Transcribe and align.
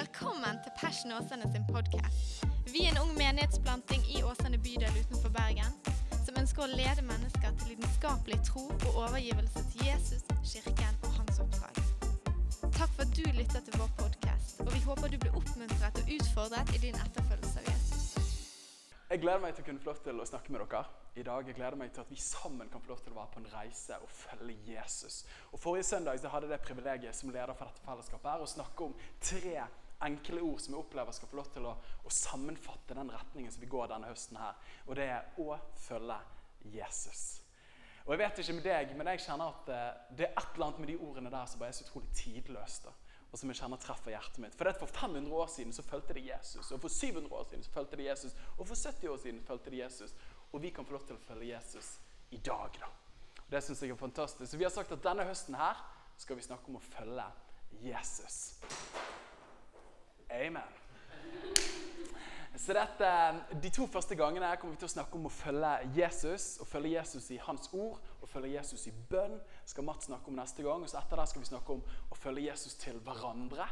Velkommen 0.00 0.56
til 0.64 0.72
Passion 0.80 1.12
Åsane 1.12 1.52
sin 1.52 1.64
podkast. 1.72 2.44
Vi 2.72 2.80
er 2.86 2.92
en 2.92 3.00
ung 3.02 3.10
menighetsplanting 3.18 4.02
i 4.14 4.22
Åsane 4.24 4.58
bydel 4.66 4.94
utenfor 5.02 5.32
Bergen 5.34 5.74
som 6.24 6.38
ønsker 6.40 6.64
å 6.64 6.68
lede 6.70 7.04
mennesker 7.04 7.52
til 7.58 7.74
lidenskapelig 7.74 8.38
tro 8.48 8.62
og 8.70 8.96
overgivelse 9.02 9.64
til 9.74 9.90
Jesus, 9.90 10.24
kirken 10.52 10.96
og 11.04 11.18
hans 11.18 11.42
oppdrag. 11.44 11.82
Takk 12.78 12.94
for 12.94 13.04
at 13.04 13.12
du 13.18 13.26
lytter 13.36 13.60
til 13.66 13.76
vår 13.76 13.92
podkast, 13.98 14.62
og 14.64 14.72
vi 14.72 14.80
håper 14.86 15.12
du 15.12 15.18
blir 15.20 15.36
oppmuntret 15.42 16.00
og 16.00 16.14
utfordret 16.16 16.72
i 16.78 16.80
din 16.86 16.96
etterfølgelse 17.04 17.60
av 17.60 17.68
Jesus. 17.68 18.08
Jeg 19.10 19.20
gleder 19.26 19.44
meg 19.44 19.52
til 19.52 19.66
å 19.66 19.68
kunne 19.68 19.84
få 19.84 19.90
lov 19.90 20.00
til 20.06 20.24
å 20.24 20.28
snakke 20.32 20.52
med 20.54 20.64
dere 20.64 20.84
i 21.18 21.26
dag. 21.26 21.48
Jeg 21.50 21.56
gleder 21.58 21.76
meg 21.76 21.92
til 21.92 22.06
at 22.06 22.10
vi 22.14 22.18
sammen 22.24 22.72
kan 22.72 22.80
få 22.80 22.94
lov 22.94 23.04
til 23.04 23.12
å 23.12 23.20
være 23.20 23.32
på 23.34 23.40
en 23.42 23.52
reise 23.52 24.00
og 24.00 24.12
følge 24.14 24.56
Jesus. 24.78 25.24
Og 25.50 25.60
Forrige 25.60 25.88
søndag 25.90 26.22
så 26.22 26.30
hadde 26.32 26.46
jeg 26.46 26.56
det 26.56 26.62
privilegiet 26.64 27.18
som 27.18 27.34
leder 27.34 27.52
for 27.58 27.68
dette 27.68 27.84
fellesskapet 27.84 28.30
her, 28.30 28.44
å 28.46 28.52
snakke 28.54 28.86
om 28.86 28.94
tre 29.18 29.56
enkle 30.06 30.42
ord 30.42 30.60
som 30.62 30.74
jeg 30.74 30.82
opplever 30.82 31.14
skal 31.16 31.30
få 31.30 31.38
lov 31.40 31.50
til 31.54 31.68
å, 31.68 31.74
å 32.04 32.14
sammenfatte 32.14 32.96
den 32.96 33.12
retningen 33.12 33.52
som 33.52 33.62
vi 33.64 33.70
går 33.70 33.92
denne 33.92 34.10
høsten 34.10 34.40
her. 34.40 34.58
Og 34.86 34.96
det 34.98 35.06
er 35.12 35.42
å 35.42 35.58
følge 35.84 36.18
Jesus. 36.72 37.40
Og 38.06 38.14
jeg 38.14 38.22
vet 38.22 38.40
ikke 38.42 38.56
med 38.56 38.66
deg, 38.66 38.96
men 38.96 39.12
jeg 39.12 39.22
kjenner 39.26 39.52
at 39.52 39.68
eh, 39.70 39.92
det 40.18 40.26
er 40.26 40.32
et 40.34 40.54
eller 40.54 40.66
annet 40.66 40.80
med 40.82 40.90
de 40.90 40.96
ordene 41.04 41.32
der 41.32 41.46
som 41.46 41.60
bare 41.60 41.70
er 41.74 41.78
så 41.78 41.86
utrolig 41.86 42.10
tidløst. 42.16 42.88
og 43.30 43.38
som 43.38 43.50
jeg 43.52 43.60
kjenner 43.60 43.78
treffer 43.78 44.10
hjertet 44.10 44.40
mitt. 44.42 44.56
For 44.58 44.66
det 44.66 44.78
For 44.80 44.90
500 44.90 45.30
år 45.32 45.46
siden 45.46 45.72
så 45.72 45.84
fulgte 45.86 46.16
de 46.16 46.24
Jesus, 46.26 46.72
og 46.72 46.80
for 46.80 46.88
700 46.88 47.30
år 47.30 47.44
siden 47.50 47.62
så 47.62 47.70
fulgte 47.70 47.96
de 47.96 48.08
Jesus, 48.08 48.34
og 48.58 48.66
for 48.66 48.74
70 48.74 49.08
år 49.08 49.16
siden 49.22 49.44
fulgte 49.46 49.70
de 49.70 49.78
Jesus. 49.84 50.14
Og 50.52 50.62
vi 50.62 50.70
kan 50.70 50.84
få 50.84 50.96
lov 50.96 51.06
til 51.06 51.14
å 51.14 51.22
følge 51.28 51.52
Jesus 51.52 52.00
i 52.30 52.36
dag. 52.36 52.74
da. 52.80 52.90
Og 53.44 53.50
Det 53.50 53.62
syns 53.62 53.82
jeg 53.82 53.90
er 53.90 53.96
fantastisk. 53.96 54.50
Så 54.50 54.56
vi 54.56 54.64
har 54.64 54.74
sagt 54.74 54.92
at 54.92 55.04
denne 55.04 55.24
høsten 55.24 55.54
her 55.54 55.78
skal 56.18 56.36
vi 56.36 56.42
snakke 56.42 56.68
om 56.68 56.76
å 56.76 56.86
følge 56.90 57.30
Jesus. 57.82 58.58
Amen. 60.30 60.62
Så 62.56 62.74
dette, 62.76 63.10
De 63.62 63.70
to 63.70 63.86
første 63.88 64.14
gangene 64.14 64.50
kommer 64.60 64.76
vi 64.76 64.82
til 64.82 64.88
å 64.90 64.92
snakke 64.92 65.16
om 65.16 65.26
å 65.26 65.32
følge 65.32 65.70
Jesus. 65.96 66.52
Å 66.60 66.66
følge 66.68 66.92
Jesus 66.92 67.30
i 67.34 67.38
hans 67.40 67.70
ord 67.72 67.98
og 68.20 68.28
følge 68.28 68.52
Jesus 68.52 68.86
i 68.90 68.92
bønn. 68.92 69.38
skal 69.66 69.86
Mats 69.86 70.10
snakke 70.10 70.28
om 70.28 70.36
neste 70.36 70.62
gang. 70.66 70.82
Og 70.84 70.90
så 70.90 71.00
etter 71.00 71.18
det 71.18 71.28
skal 71.30 71.42
vi 71.42 71.48
snakke 71.48 71.78
om 71.78 71.80
å 71.82 72.18
følge 72.18 72.44
Jesus 72.50 72.76
til 72.82 73.00
hverandre. 73.06 73.66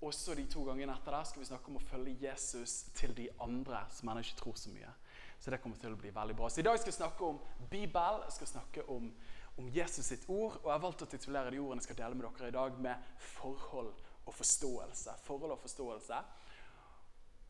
Og 0.00 0.14
så 0.16 0.36
de 0.36 0.46
to 0.48 0.62
gangene 0.64 0.94
etter 0.94 1.16
det 1.16 1.24
skal 1.28 1.42
vi 1.42 1.48
snakke 1.48 1.72
om 1.72 1.80
å 1.80 1.86
følge 1.88 2.28
Jesus 2.28 2.76
til 2.96 3.16
de 3.16 3.26
andre 3.44 3.82
som 3.96 4.12
ennå 4.12 4.22
ikke 4.24 4.38
tror 4.38 4.60
så 4.60 4.72
mye. 4.72 4.92
Så 5.40 5.50
det 5.52 5.60
kommer 5.64 5.80
til 5.80 5.96
å 5.96 5.98
bli 6.00 6.12
veldig 6.14 6.36
bra. 6.36 6.48
Så 6.52 6.60
I 6.60 6.68
dag 6.68 6.78
skal 6.78 6.92
jeg 6.92 7.00
snakke 7.00 7.32
om 7.32 7.40
Bibel, 7.72 8.22
jeg 8.26 8.36
skal 8.36 8.52
snakke 8.54 8.86
om, 8.92 9.08
om 9.56 9.72
Jesus 9.72 10.12
sitt 10.12 10.28
ord. 10.28 10.60
Og 10.60 10.68
jeg 10.68 10.76
har 10.76 10.84
valgt 10.84 11.04
å 11.04 11.10
titulere 11.10 11.52
de 11.52 11.60
ordene 11.60 11.80
jeg 11.80 11.90
skal 11.90 12.00
dele 12.04 12.16
med 12.16 12.28
dere 12.28 12.52
i 12.52 12.56
dag, 12.60 12.80
med 12.88 13.12
forhold 13.40 14.09
og 14.26 14.34
forståelse. 14.34 15.16
Forhold 15.24 15.56
og 15.56 15.62
forståelse. 15.62 16.20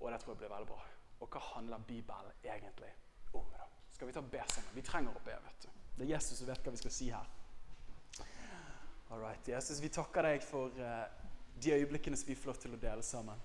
Og 0.00 0.12
det 0.12 0.20
tror 0.20 0.34
jeg 0.34 0.42
blir 0.42 0.54
veldig 0.54 0.70
bra. 0.70 0.80
Og 1.20 1.28
hva 1.28 1.42
handler 1.54 1.82
Bibelen 1.88 2.32
egentlig 2.44 2.92
om? 3.32 3.44
da? 3.52 3.66
Skal 3.92 4.08
vi 4.08 4.16
ta 4.16 4.20
be 4.20 4.42
sammen? 4.48 4.74
Vi 4.74 4.82
trenger 4.86 5.16
å 5.16 5.24
be. 5.24 5.36
vet 5.44 5.66
du. 5.66 5.68
Det 5.96 6.06
er 6.06 6.14
Jesus 6.14 6.38
som 6.38 6.48
vet 6.48 6.64
hva 6.64 6.72
vi 6.72 6.80
skal 6.80 6.94
si 6.96 7.10
her. 7.12 7.28
All 9.10 9.20
right. 9.20 9.48
Jesus, 9.48 9.82
vi 9.82 9.90
takker 9.92 10.24
deg 10.24 10.42
for 10.46 10.72
uh, 10.78 11.04
de 11.60 11.74
øyeblikkene 11.74 12.16
som 12.16 12.28
vi 12.30 12.38
får 12.38 12.52
lov 12.52 12.60
til 12.62 12.76
å 12.76 12.80
dele 12.80 13.04
sammen. 13.04 13.42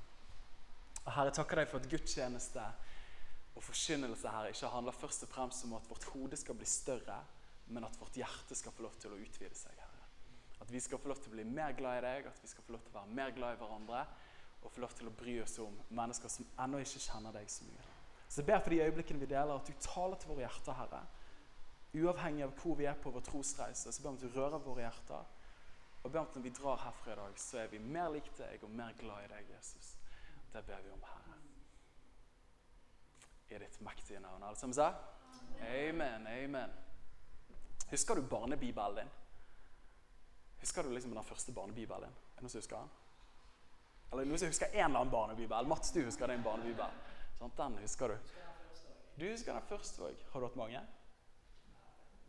Og 1.03 1.11
Herre, 1.13 1.33
takker 1.33 1.61
deg 1.61 1.71
for 1.71 1.81
at 1.81 1.89
gudstjeneste 1.89 2.63
og 3.55 3.63
forkynnelse 3.63 4.31
her 4.31 4.51
ikke 4.51 4.69
handler 4.71 4.95
først 4.95 5.25
og 5.25 5.31
fremst 5.31 5.65
om 5.67 5.75
at 5.77 5.89
vårt 5.89 6.07
hode 6.13 6.37
skal 6.39 6.57
bli 6.59 6.67
større, 6.69 7.17
men 7.67 7.87
at 7.87 7.97
vårt 7.99 8.17
hjerte 8.19 8.57
skal 8.57 8.73
få 8.75 8.85
lov 8.85 8.97
til 9.01 9.13
å 9.15 9.19
utvide 9.19 9.55
seg. 9.57 9.84
At 10.61 10.71
vi 10.71 10.79
skal 10.79 11.01
få 11.01 11.11
lov 11.11 11.19
til 11.21 11.33
å 11.33 11.35
bli 11.35 11.45
mer 11.47 11.75
glad 11.77 11.99
i 11.99 12.05
deg, 12.05 12.29
at 12.29 12.39
vi 12.41 12.49
skal 12.51 12.65
få 12.65 12.75
lov 12.75 12.85
til 12.85 12.93
å 12.93 12.99
være 12.99 13.17
mer 13.17 13.33
glad 13.35 13.55
i 13.55 13.59
hverandre 13.61 14.05
og 14.65 14.71
få 14.73 14.81
lov 14.81 14.95
til 14.97 15.09
å 15.09 15.13
bry 15.13 15.35
oss 15.43 15.59
om 15.61 15.75
mennesker 15.93 16.31
som 16.31 16.47
ennå 16.63 16.79
ikke 16.81 17.03
kjenner 17.03 17.35
deg 17.35 17.51
så 17.53 17.67
mye. 17.67 17.83
Så 18.25 18.39
jeg 18.41 18.47
ber 18.47 18.63
for 18.63 18.73
de 18.73 18.81
øyeblikkene 18.81 19.21
vi 19.21 19.29
deler, 19.29 19.53
at 19.53 19.67
du 19.69 19.83
taler 19.83 20.17
til 20.17 20.31
våre 20.31 20.41
hjerter, 20.47 20.77
Herre. 20.79 21.03
Uavhengig 21.95 22.47
av 22.47 22.55
hvor 22.59 22.79
vi 22.79 22.87
er 22.89 22.97
på 22.99 23.13
vår 23.13 23.27
trosreise, 23.27 23.93
så 23.93 24.01
ber 24.01 24.09
jeg 24.09 24.15
om 24.15 24.17
at 24.17 24.25
du 24.25 24.39
rører 24.39 24.65
våre 24.65 24.87
hjerter. 24.87 25.29
Og 26.01 26.09
ber 26.09 26.23
om 26.23 26.31
at 26.31 26.39
når 26.39 26.47
vi 26.47 26.55
drar 26.57 26.81
herfra 26.81 27.13
i 27.13 27.19
dag, 27.21 27.37
så 27.45 27.61
er 27.61 27.69
vi 27.71 27.83
mer 27.83 28.09
lik 28.15 28.33
deg 28.39 28.65
og 28.65 28.73
mer 28.73 28.97
glad 28.97 29.27
i 29.27 29.31
deg, 29.35 29.53
Jesus. 29.53 29.93
Det 30.55 30.65
ber 30.65 30.81
vi 30.81 30.95
om, 30.95 31.05
Herre 31.05 31.25
i 33.55 33.59
ditt 33.59 33.81
mektige 33.81 34.19
navn. 34.19 34.43
Alle 34.43 34.55
sammen 34.55 34.73
sa? 34.73 34.93
Amen, 35.61 36.27
amen. 36.27 36.71
Husker 37.89 38.15
du 38.15 38.21
barnebibelen 38.21 38.95
din? 38.95 39.11
Husker 40.65 40.83
du 40.83 40.89
liksom 40.89 41.11
den 41.13 41.23
første 41.23 41.53
barnebibelen? 41.53 42.09
Er 42.09 42.39
det 42.39 42.41
noen 42.41 42.49
som 42.49 42.57
husker 42.57 42.79
den? 42.79 42.93
Eller 44.09 44.25
noen 44.25 44.39
som 44.41 44.49
husker 44.49 44.71
en 44.71 44.87
eller 44.87 45.03
annen 45.03 45.11
barnebibel? 45.11 45.67
Mats, 45.69 45.91
du 45.93 45.99
husker 46.01 46.31
din 46.31 46.41
barnebibel. 46.41 46.95
Sånn, 47.37 47.51
den 47.59 47.75
husker 47.83 48.09
du. 48.09 48.31
Du 49.13 49.27
husker 49.27 49.53
den 49.53 49.67
første 49.69 50.07
òg. 50.07 50.23
Har 50.31 50.41
du 50.41 50.47
hatt 50.47 50.57
mange? 50.57 50.81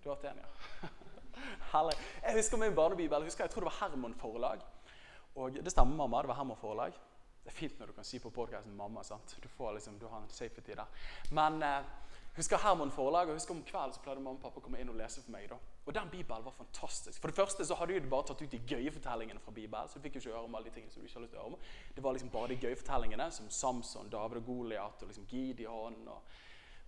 Du 0.03 0.11
har 0.11 0.19
hatt 0.19 0.29
én, 0.29 0.43
ja. 0.45 0.91
Herlig. 1.73 1.97
Jeg 2.27 2.37
husker 2.43 2.61
min 2.61 2.77
barnebibel. 2.77 3.25
Jeg, 3.25 3.33
husker, 3.33 3.49
jeg 3.49 3.55
tror 3.55 3.65
det 3.65 3.71
var 3.71 3.79
Herman 3.79 4.19
forlag. 4.21 4.69
Og 5.41 5.57
det 5.57 5.73
stemmer, 5.73 5.97
mamma. 6.03 6.21
Det 6.21 6.35
var 6.35 6.41
Herman 6.43 6.61
forlag. 6.61 7.01
Det 7.41 7.55
er 7.55 7.57
fint 7.57 7.81
når 7.81 7.89
du 7.89 7.97
kan 7.97 8.11
si 8.11 8.21
på 8.21 8.35
podkasten 8.37 8.77
'mamma'. 8.77 9.07
sant? 9.07 9.39
Du, 9.41 9.49
får 9.49 9.79
liksom, 9.79 9.97
du 9.99 10.11
har 10.13 10.21
en 10.21 10.29
safety 10.29 10.77
der. 10.77 11.09
Men 11.33 11.63
eh, 11.63 11.89
husker 12.37 12.61
Herman 12.63 12.93
forlag, 12.93 13.29
og 13.29 13.39
husker 13.39 13.55
om 13.55 13.63
kvelden 13.67 13.95
så 13.97 14.03
pleide 14.05 14.23
mamma 14.23 14.39
og 14.39 14.45
pappa 14.45 14.61
å 14.61 14.65
komme 14.65 14.81
inn 14.81 14.93
og 14.93 14.99
lese 14.99 15.23
for 15.25 15.35
meg. 15.35 15.49
da. 15.51 15.59
Og 15.87 15.95
den 15.95 16.11
Bibelen 16.13 16.45
var 16.45 16.55
fantastisk. 16.57 17.21
For 17.21 17.33
det 17.33 17.37
første 17.37 17.67
så 17.67 17.77
hadde 17.81 18.01
de 18.01 18.13
bare 18.13 18.27
tatt 18.29 18.43
ut 18.43 18.51
de 18.53 18.63
gøye 18.69 18.93
fortellingene 18.93 19.41
fra 19.41 19.55
Bibelen. 19.57 19.89
Så 19.89 19.99
du 19.99 20.07
fikk 20.07 20.19
jo 20.19 20.25
ikke 20.25 20.35
høre 20.35 20.49
om 20.49 20.59
alle 20.59 20.71
de 20.71 20.75
tingene 20.75 20.93
som 20.93 21.03
du 21.03 21.07
ikke 21.07 21.19
har 21.19 21.27
lyst 21.27 21.35
til 21.35 21.41
å 21.41 21.45
høre 21.45 21.55
om. 21.55 21.61
Det 21.97 22.05
var 22.05 22.17
liksom 22.17 22.33
bare 22.35 22.53
de 22.53 22.59
gøye 22.63 22.81
fortellingene, 22.81 23.31
som 23.33 23.51
Samson, 23.51 24.11
David 24.13 24.43
og 24.43 24.51
Goliat 24.51 25.03
og 25.03 25.13
liksom 25.13 25.29
Gideon 25.31 26.01
og, 26.07 26.37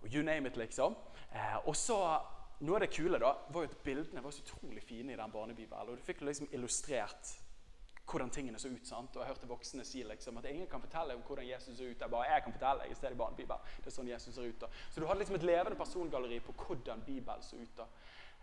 og 0.03 0.13
you 0.13 0.23
name 0.23 0.47
it, 0.47 0.57
liksom. 0.57 0.97
Eh, 1.31 1.57
og 1.65 1.75
så 1.75 1.99
noe 2.59 2.75
av 2.75 2.83
det 2.83 2.91
kule 2.91 3.19
da, 3.21 3.33
var 3.53 3.63
jo 3.63 3.71
at 3.71 3.83
bildene 3.85 4.23
var 4.23 4.33
så 4.35 4.43
utrolig 4.43 4.83
fine 4.83 5.13
i 5.13 5.19
den 5.19 5.31
barnebibelen. 5.31 5.93
Og 5.93 5.99
du 5.99 6.03
fikk 6.03 6.25
liksom 6.27 6.49
illustrert 6.51 7.37
hvordan 8.11 8.31
tingene 8.33 8.59
så 8.59 8.69
ut. 8.69 8.87
sant? 8.87 9.15
Og 9.15 9.21
Jeg 9.21 9.27
hørte 9.27 9.47
voksne 9.47 9.85
si 9.85 10.03
liksom, 10.03 10.37
at 10.37 10.45
ingen 10.49 10.67
kan 10.67 10.81
fortelle 10.81 11.15
om 11.15 11.21
hvordan 11.27 11.47
Jesus 11.47 11.77
ser 11.77 11.91
ut. 11.91 12.01
Jeg 12.01 12.09
bare, 12.09 12.31
jeg 12.33 12.43
kan 12.43 12.53
fortelle, 12.53 12.89
i 12.89 12.95
stedet 12.95 13.17
bare 13.17 13.29
en 13.29 13.35
bibel. 13.35 13.69
Det 13.77 13.91
er 13.91 13.95
sånn 13.95 14.09
Jesus 14.09 14.35
ser 14.35 14.49
ut 14.49 14.59
da. 14.61 14.69
Så 14.89 15.01
du 15.01 15.07
hadde 15.07 15.19
liksom 15.19 15.39
et 15.39 15.47
levende 15.47 15.77
persongalleri 15.79 16.39
på 16.39 16.55
hvordan 16.63 17.05
Bibelen 17.05 17.43
så 17.43 17.61
ut. 17.61 17.77
da. 17.77 17.87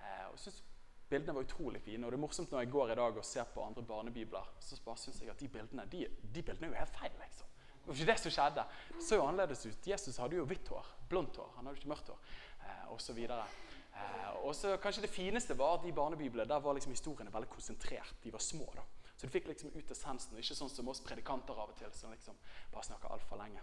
Eh, 0.00 0.26
og 0.32 0.38
synes 0.38 0.62
Bildene 1.08 1.34
var 1.34 1.44
utrolig 1.46 1.80
fine. 1.82 2.04
og 2.04 2.10
det 2.10 2.16
er 2.16 2.20
morsomt 2.20 2.50
når 2.50 2.64
jeg 2.64 2.70
går 2.70 2.90
i 2.90 2.94
dag 2.98 3.16
og 3.16 3.24
ser 3.24 3.44
på 3.54 3.62
andre 3.62 3.82
barnebibler, 3.82 4.48
så 4.60 4.78
bare 4.84 4.96
synes 4.96 5.20
jeg 5.20 5.30
at 5.30 5.40
de 5.40 5.48
bildene 5.48 5.84
de, 5.92 6.06
de 6.34 6.42
bildene 6.42 6.66
er 6.66 6.72
jo 6.72 6.78
helt 6.80 6.98
feil. 6.98 7.12
liksom. 7.20 7.46
Det 7.78 7.86
var 7.86 7.94
ikke 7.94 8.12
det 8.12 8.18
som 8.18 8.32
skjedde. 8.34 8.64
Det 8.88 9.04
så 9.06 9.14
jo 9.14 9.26
annerledes 9.28 9.66
ut. 9.66 9.86
Jesus 9.86 10.16
hadde 10.18 10.36
jo 10.36 10.44
hvitt 10.50 10.68
hår. 10.68 10.86
Blondt 11.08 11.36
hår. 11.38 11.52
Han 11.56 11.68
hadde 11.68 11.78
ikke 11.78 11.92
mørkt 11.92 12.08
hår. 12.10 12.18
Eh, 12.66 12.96
så. 12.98 13.14
Eh, 13.14 14.32
og 14.42 14.54
så 14.54 14.76
Kanskje 14.82 15.02
det 15.02 15.10
fineste 15.10 15.54
var 15.58 15.78
at 15.78 15.84
de 15.86 15.92
barnebiblene 15.92 16.48
der 16.48 16.58
var 16.60 16.74
liksom 16.74 16.92
historiene 16.92 17.32
veldig 17.32 17.48
konsentrert. 17.48 18.14
De 18.24 18.32
var 18.32 18.42
små. 18.42 18.66
da. 18.74 18.82
Så 19.26 19.28
du 19.28 19.32
fikk 19.34 19.48
liksom 19.50 19.72
ut 19.74 19.88
essensen, 19.90 20.36
ikke 20.38 20.54
sånn 20.54 20.68
som 20.70 20.86
oss 20.86 21.00
predikanter 21.02 21.58
av 21.58 21.72
og 21.72 21.74
til, 21.74 21.88
som 21.98 22.12
liksom 22.14 22.36
bare 22.70 22.86
snakker 22.86 23.10
altfor 23.10 23.40
lenge. 23.40 23.58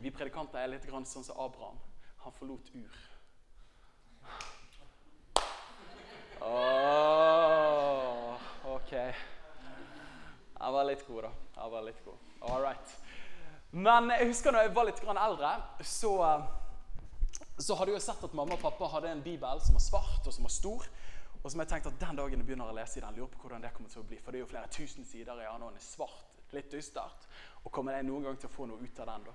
Vi 0.00 0.08
predikanter 0.08 0.62
er 0.62 0.70
litt 0.72 0.86
grann 0.88 1.04
sånn 1.04 1.26
som 1.26 1.36
Abraham. 1.36 1.76
Han 2.22 2.32
forlot 2.38 2.70
Ur. 2.72 2.96
Oh, 6.48 8.40
ok. 8.72 8.94
Jeg 8.96 10.72
var 10.78 10.88
litt 10.88 11.04
god, 11.10 11.28
da. 11.28 11.34
Jeg 11.58 11.76
var 11.76 11.86
litt 11.90 12.00
god. 12.08 12.32
All 12.48 12.64
right. 12.64 12.96
Men 13.76 14.08
jeg 14.16 14.32
husker 14.32 14.56
når 14.56 14.64
jeg 14.64 14.76
var 14.80 14.88
litt 14.88 15.04
grann 15.04 15.20
eldre, 15.20 15.52
så, 15.84 16.16
så 17.60 17.76
hadde 17.76 17.98
jeg 17.98 18.08
sett 18.08 18.24
at 18.24 18.40
mamma 18.40 18.56
og 18.56 18.64
pappa 18.64 18.94
hadde 18.96 19.12
en 19.12 19.26
bibel 19.28 19.60
som 19.60 19.76
var 19.76 19.88
svart 19.90 20.24
og 20.24 20.32
som 20.32 20.48
var 20.48 20.56
stor. 20.56 20.88
Og 21.42 21.50
som 21.50 21.60
jeg 21.60 21.68
tenkte 21.68 21.90
at 21.90 22.00
Den 22.00 22.16
dagen 22.16 22.38
jeg 22.38 22.46
begynner 22.46 22.70
å 22.70 22.76
lese 22.76 23.00
i 23.00 23.02
den, 23.02 23.16
lurer 23.16 23.30
på 23.32 23.42
hvordan 23.42 23.64
det 23.64 23.72
kommer 23.74 23.90
til 23.90 24.02
å 24.02 24.06
bli. 24.06 24.18
For 24.22 24.30
det 24.30 24.38
er 24.38 24.44
jo 24.44 24.50
flere 24.52 24.70
tusen 24.70 25.04
sider 25.04 25.40
i 25.40 25.46
den, 25.46 25.62
og 25.62 25.72
den 25.72 25.80
er 25.80 25.84
svart, 25.84 26.38
litt 26.52 26.70
dystert. 26.70 27.28
Og 27.64 27.72
kommer 27.72 27.96
jeg 27.96 28.06
noen 28.06 28.28
gang 28.28 28.38
til 28.38 28.50
å 28.50 28.54
få 28.54 28.66
noe 28.70 28.82
ut 28.82 29.02
av 29.02 29.10
den? 29.10 29.26
da? 29.26 29.34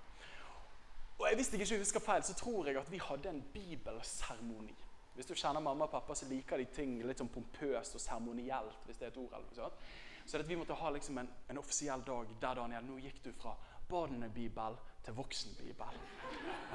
Og 1.18 1.28
jeg 1.28 1.36
Hvis 1.36 1.52
jeg 1.54 1.62
ikke 1.62 1.80
husker 1.84 2.00
feil, 2.00 2.24
så 2.24 2.34
tror 2.38 2.68
jeg 2.68 2.78
at 2.78 2.92
vi 2.92 3.02
hadde 3.02 3.30
en 3.30 3.44
bibelseremoni. 3.54 4.76
Hvis 5.16 5.26
du 5.26 5.34
kjenner 5.34 5.60
mamma 5.60 5.88
og 5.88 5.92
pappa, 5.92 6.16
så 6.16 6.28
liker 6.30 6.62
de 6.62 6.66
ting 6.70 7.00
litt 7.02 7.18
sånn 7.18 7.32
pompøst 7.34 7.96
og 7.98 8.02
seremonielt. 8.02 8.86
hvis 8.86 8.98
det 8.98 9.08
er 9.08 9.12
et 9.12 9.18
ord 9.18 9.34
eller 9.34 9.48
noe 9.50 9.56
sånt. 9.56 9.88
Så 10.28 10.42
vi 10.44 10.56
måtte 10.56 10.76
ha 10.76 10.90
liksom 10.92 11.18
en, 11.18 11.30
en 11.50 11.58
offisiell 11.58 12.04
dag 12.06 12.28
der 12.40 12.56
Daniel, 12.56 12.84
nå 12.86 12.98
gikk 13.00 13.24
du 13.24 13.32
fra 13.34 13.56
barnebibel 13.90 14.76
til 15.06 15.16
voksenbibel. 15.16 16.00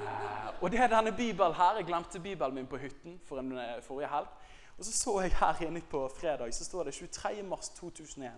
Eh, 0.01 0.49
og 0.61 0.71
det 0.71 0.79
er 0.79 0.89
denne 0.89 1.13
bibelen 1.15 1.53
her. 1.53 1.77
Jeg 1.77 1.85
glemte 1.85 2.19
bibelen 2.19 2.55
min 2.55 2.67
på 2.67 2.77
hytten 2.81 3.19
for 3.25 3.39
en, 3.39 3.51
uh, 3.51 3.81
forrige 3.85 4.09
helg. 4.09 4.27
Og 4.77 4.85
så 4.85 4.91
så 4.91 5.13
jeg 5.21 5.35
her 5.37 5.61
inne 5.67 5.81
på 5.81 6.01
fredag, 6.09 6.53
så 6.53 6.65
står 6.65 6.89
det 6.89 6.95
23. 6.97 7.43
mars 7.43 7.69
2001. 7.77 8.31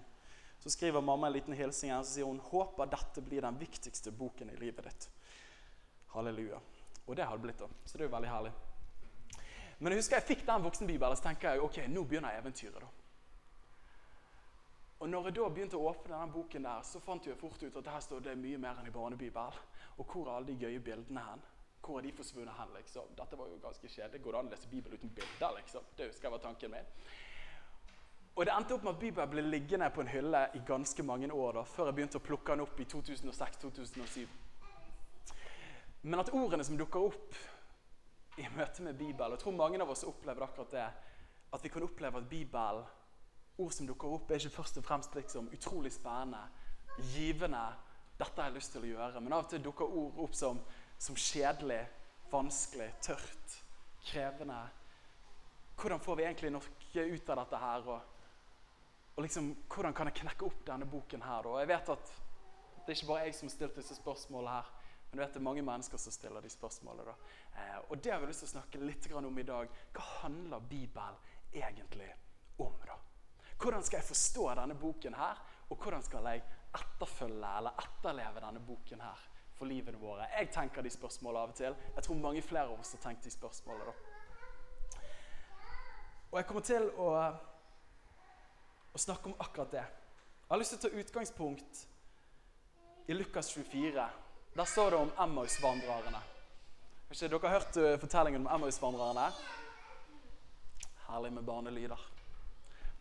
Så 0.59 0.69
skriver 0.69 1.01
mamma 1.01 1.27
en 1.27 1.33
liten 1.33 1.53
hilsen 1.53 1.89
her, 1.89 2.03
så 2.03 2.17
sier 2.17 2.27
hun 2.27 2.41
håper 2.41 2.89
dette 2.91 3.21
blir 3.21 3.45
den 3.45 3.59
viktigste 3.59 4.11
boken 4.11 4.49
i 4.49 4.59
livet 4.59 4.87
ditt. 4.89 5.09
Halleluja. 6.15 6.59
Og 7.05 7.15
det 7.15 7.25
har 7.25 7.37
det 7.37 7.45
blitt, 7.45 7.59
da. 7.59 7.69
Så 7.85 7.97
det 7.97 8.03
er 8.05 8.09
jo 8.09 8.15
veldig 8.15 8.31
herlig. 8.31 8.51
Men 9.77 9.91
jeg 9.91 10.01
husker 10.01 10.17
jeg 10.17 10.27
fikk 10.31 10.45
den 10.47 10.63
voksenbibelen, 10.63 11.17
så 11.17 11.27
tenker 11.27 11.53
jeg 11.53 11.63
ok, 11.63 11.81
nå 11.91 12.03
begynner 12.03 12.39
eventyret. 12.39 12.81
da. 12.81 12.87
og 14.99 15.09
når 15.09 15.25
jeg 15.27 15.35
da 15.35 15.49
begynte 15.49 15.77
å 15.77 15.89
åpne 15.91 16.13
denne 16.15 16.33
boken, 16.33 16.63
der, 16.63 16.83
så 16.87 16.99
fant 17.03 17.27
jeg 17.27 17.37
fort 17.37 17.61
ut 17.61 17.75
at 17.77 17.87
her 17.93 17.99
står 18.01 18.23
det 18.25 18.37
mye 18.39 18.57
mer 18.57 18.79
enn 18.79 18.87
i 18.87 18.93
barnebibel. 18.95 19.59
Og 19.97 20.05
hvor 20.07 20.25
er 20.25 20.37
alle 20.37 20.47
de 20.47 20.55
gøye 20.65 20.79
bildene 20.79 21.21
hen? 21.21 21.43
Hvor 21.85 21.99
er 21.99 22.07
de 22.07 22.11
forsvunnet 22.17 22.53
hen? 22.57 22.73
liksom? 22.77 23.13
Dette 23.17 23.37
var 23.37 23.47
jo 23.51 23.59
ganske 23.61 23.87
kjedelig. 23.87 24.21
Går 24.23 24.31
det 24.31 24.39
an 24.39 24.47
å 24.47 24.53
lese 24.55 24.69
Bibelen 24.69 24.97
uten 24.97 25.11
bilder? 25.19 25.55
liksom? 25.59 25.83
Det 25.97 26.09
skal 26.15 26.33
være 26.33 26.45
tanken 26.47 26.71
min. 26.71 26.87
Og 28.35 28.45
Det 28.45 28.53
endte 28.53 28.73
opp 28.75 28.83
med 28.83 28.93
at 28.93 28.99
Bibelen 28.99 29.29
ble 29.29 29.41
liggende 29.41 29.89
på 29.95 30.01
en 30.01 30.09
hylle 30.11 30.41
i 30.55 30.61
ganske 30.67 31.03
mange 31.03 31.29
år 31.31 31.53
da, 31.59 31.61
før 31.63 31.87
jeg 31.87 31.95
begynte 31.95 32.19
å 32.19 32.25
plukke 32.25 32.51
den 32.51 32.65
opp 32.65 32.79
i 32.79 32.87
2006-2007. 32.91 34.25
Men 36.01 36.19
at 36.19 36.33
ordene 36.35 36.65
som 36.67 36.77
dukker 36.77 37.05
opp 37.05 37.37
i 38.37 38.49
møte 38.57 38.83
med 38.83 38.97
Bibelen 38.99 39.31
Jeg 39.31 39.39
tror 39.39 39.55
mange 39.55 39.79
av 39.81 39.89
oss 39.89 40.03
opplever 40.03 40.43
akkurat 40.43 40.71
det. 40.71 40.89
At 41.53 41.63
vi 41.63 41.71
kan 41.71 41.85
oppleve 41.85 42.19
at 42.19 42.29
Bibelen, 42.29 42.83
ord 43.57 43.71
som 43.71 43.87
dukker 43.87 44.17
opp, 44.17 44.31
er 44.31 44.41
ikke 44.41 44.57
først 44.57 44.77
og 44.77 44.83
fremst 44.83 45.15
liksom 45.15 45.47
utrolig 45.53 45.93
spennende, 45.95 46.41
givende. 47.15 47.63
Dette 48.19 48.41
har 48.41 48.49
jeg 48.49 48.57
lyst 48.57 48.75
til 48.75 48.83
å 48.83 48.89
gjøre. 48.91 49.21
Men 49.21 49.33
av 49.37 49.45
og 49.45 49.49
til 49.49 49.63
dukker 49.63 49.95
ord 50.01 50.19
opp 50.27 50.35
som, 50.35 50.59
som 50.97 51.15
kjedelig, 51.15 51.81
vanskelig, 52.31 52.89
tørt, 53.01 53.57
krevende. 54.05 54.59
Hvordan 55.75 55.99
får 55.99 56.15
vi 56.15 56.23
egentlig 56.23 56.51
noe 56.55 57.05
ut 57.05 57.29
av 57.29 57.41
dette 57.41 57.59
her? 57.59 57.89
Og, 57.91 58.01
og 59.15 59.23
liksom, 59.25 59.51
hvordan 59.71 59.95
kan 59.95 60.09
jeg 60.11 60.21
knekke 60.21 60.47
opp 60.47 60.63
denne 60.67 60.87
boken 60.89 61.25
her? 61.25 61.45
Da? 61.45 61.59
Jeg 61.61 61.71
vet 61.73 61.93
at 61.95 62.13
det 62.85 62.93
er 62.93 62.97
ikke 62.99 63.11
bare 63.11 63.25
jeg 63.25 63.35
som 63.35 63.49
har 63.49 63.55
stilt 63.55 63.79
disse 63.79 63.97
spørsmålene 63.97 64.57
her. 64.57 64.73
Men 65.09 65.17
du 65.17 65.23
vet, 65.23 65.33
det 65.33 65.39
er 65.39 65.47
mange 65.47 65.65
mennesker 65.65 66.01
som 66.01 66.13
stiller 66.13 66.43
de 66.43 66.49
spørsmålene. 66.51 67.11
da. 67.11 67.35
Eh, 67.55 67.77
og 67.89 68.03
det 68.03 68.11
har 68.11 68.21
vi 68.21 68.29
lyst 68.29 68.43
til 68.43 68.49
å 68.49 68.55
snakke 68.55 68.81
litt 68.83 69.07
om 69.15 69.39
i 69.39 69.47
dag. 69.47 69.69
Hva 69.93 70.05
handler 70.21 70.59
Bibelen 70.69 71.19
egentlig 71.53 72.09
om? 72.57 72.73
da? 72.85 72.97
Hvordan 73.61 73.83
skal 73.83 74.01
jeg 74.01 74.09
forstå 74.09 74.49
denne 74.59 74.75
boken 74.75 75.15
her? 75.15 75.39
Og 75.69 75.77
hvordan 75.77 76.03
skal 76.03 76.27
jeg 76.29 76.43
etterfølge 76.75 77.51
eller 77.57 77.79
etterleve 77.79 78.43
denne 78.43 78.59
boken 78.59 79.01
her 79.01 79.23
for 79.55 79.69
livene 79.69 79.99
våre? 79.99 80.27
Jeg 80.39 80.51
tenker 80.53 80.83
de 80.83 80.91
spørsmålene 80.93 81.43
av 81.43 81.53
og 81.53 81.57
til. 81.57 81.75
Jeg 81.95 82.03
tror 82.07 82.21
mange 82.21 82.43
flere 82.43 82.67
av 82.69 82.79
oss 82.79 82.93
har 82.95 83.03
tenkt 83.07 83.23
de 83.23 83.31
spørsmålene. 83.33 83.85
da. 83.85 85.01
Og 86.31 86.39
jeg 86.39 86.47
kommer 86.49 86.65
til 86.67 86.89
å, 86.99 87.09
å 88.91 88.99
snakke 88.99 89.31
om 89.31 89.35
akkurat 89.39 89.71
det. 89.71 89.83
Jeg 90.45 90.51
har 90.51 90.59
lyst 90.61 90.75
til 90.75 90.81
å 90.81 90.85
ta 90.85 91.01
utgangspunkt 91.01 91.83
i 93.07 93.13
Lukas 93.15 93.51
24. 93.55 94.07
Der 94.55 94.71
står 94.71 94.89
det 94.91 94.99
om 94.99 95.13
Emmaus-vandrerne. 95.19 96.19
Har 97.05 97.15
ikke 97.15 97.29
dere 97.31 97.53
hørt 97.53 97.77
uh, 97.77 97.93
fortellingen 98.01 98.43
om 98.43 98.51
Emmaus-vandrerne? 98.55 99.29
Herlig 101.05 101.31
med 101.33 101.47
barnelyder. 101.47 102.05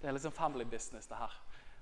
Det 0.01 0.09
er 0.09 0.17
liksom 0.17 0.33
family 0.33 0.65
business, 0.65 1.07
det 1.07 1.17
her. 1.17 1.35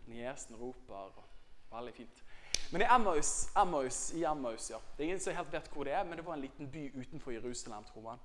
Niesen 0.07 0.57
roper. 0.57 0.95
og 0.95 1.25
Veldig 1.73 1.95
fint. 1.95 2.25
Men 2.73 2.83
i 2.83 2.85
Emmaus, 2.85 3.51
Emmaus, 3.57 4.13
i 4.17 4.25
Emmaus, 4.25 4.71
ja. 4.71 4.79
Det 4.97 5.03
er 5.03 5.11
ingen 5.11 5.21
som 5.21 5.35
helt 5.37 5.53
vet 5.53 5.67
hvor 5.75 5.85
det 5.85 5.93
er, 5.93 6.07
men 6.09 6.17
det 6.17 6.25
var 6.25 6.39
en 6.39 6.45
liten 6.47 6.71
by 6.73 6.87
utenfor 6.95 7.35
Jerusalem, 7.35 7.85
tror 7.85 8.07
man. 8.07 8.23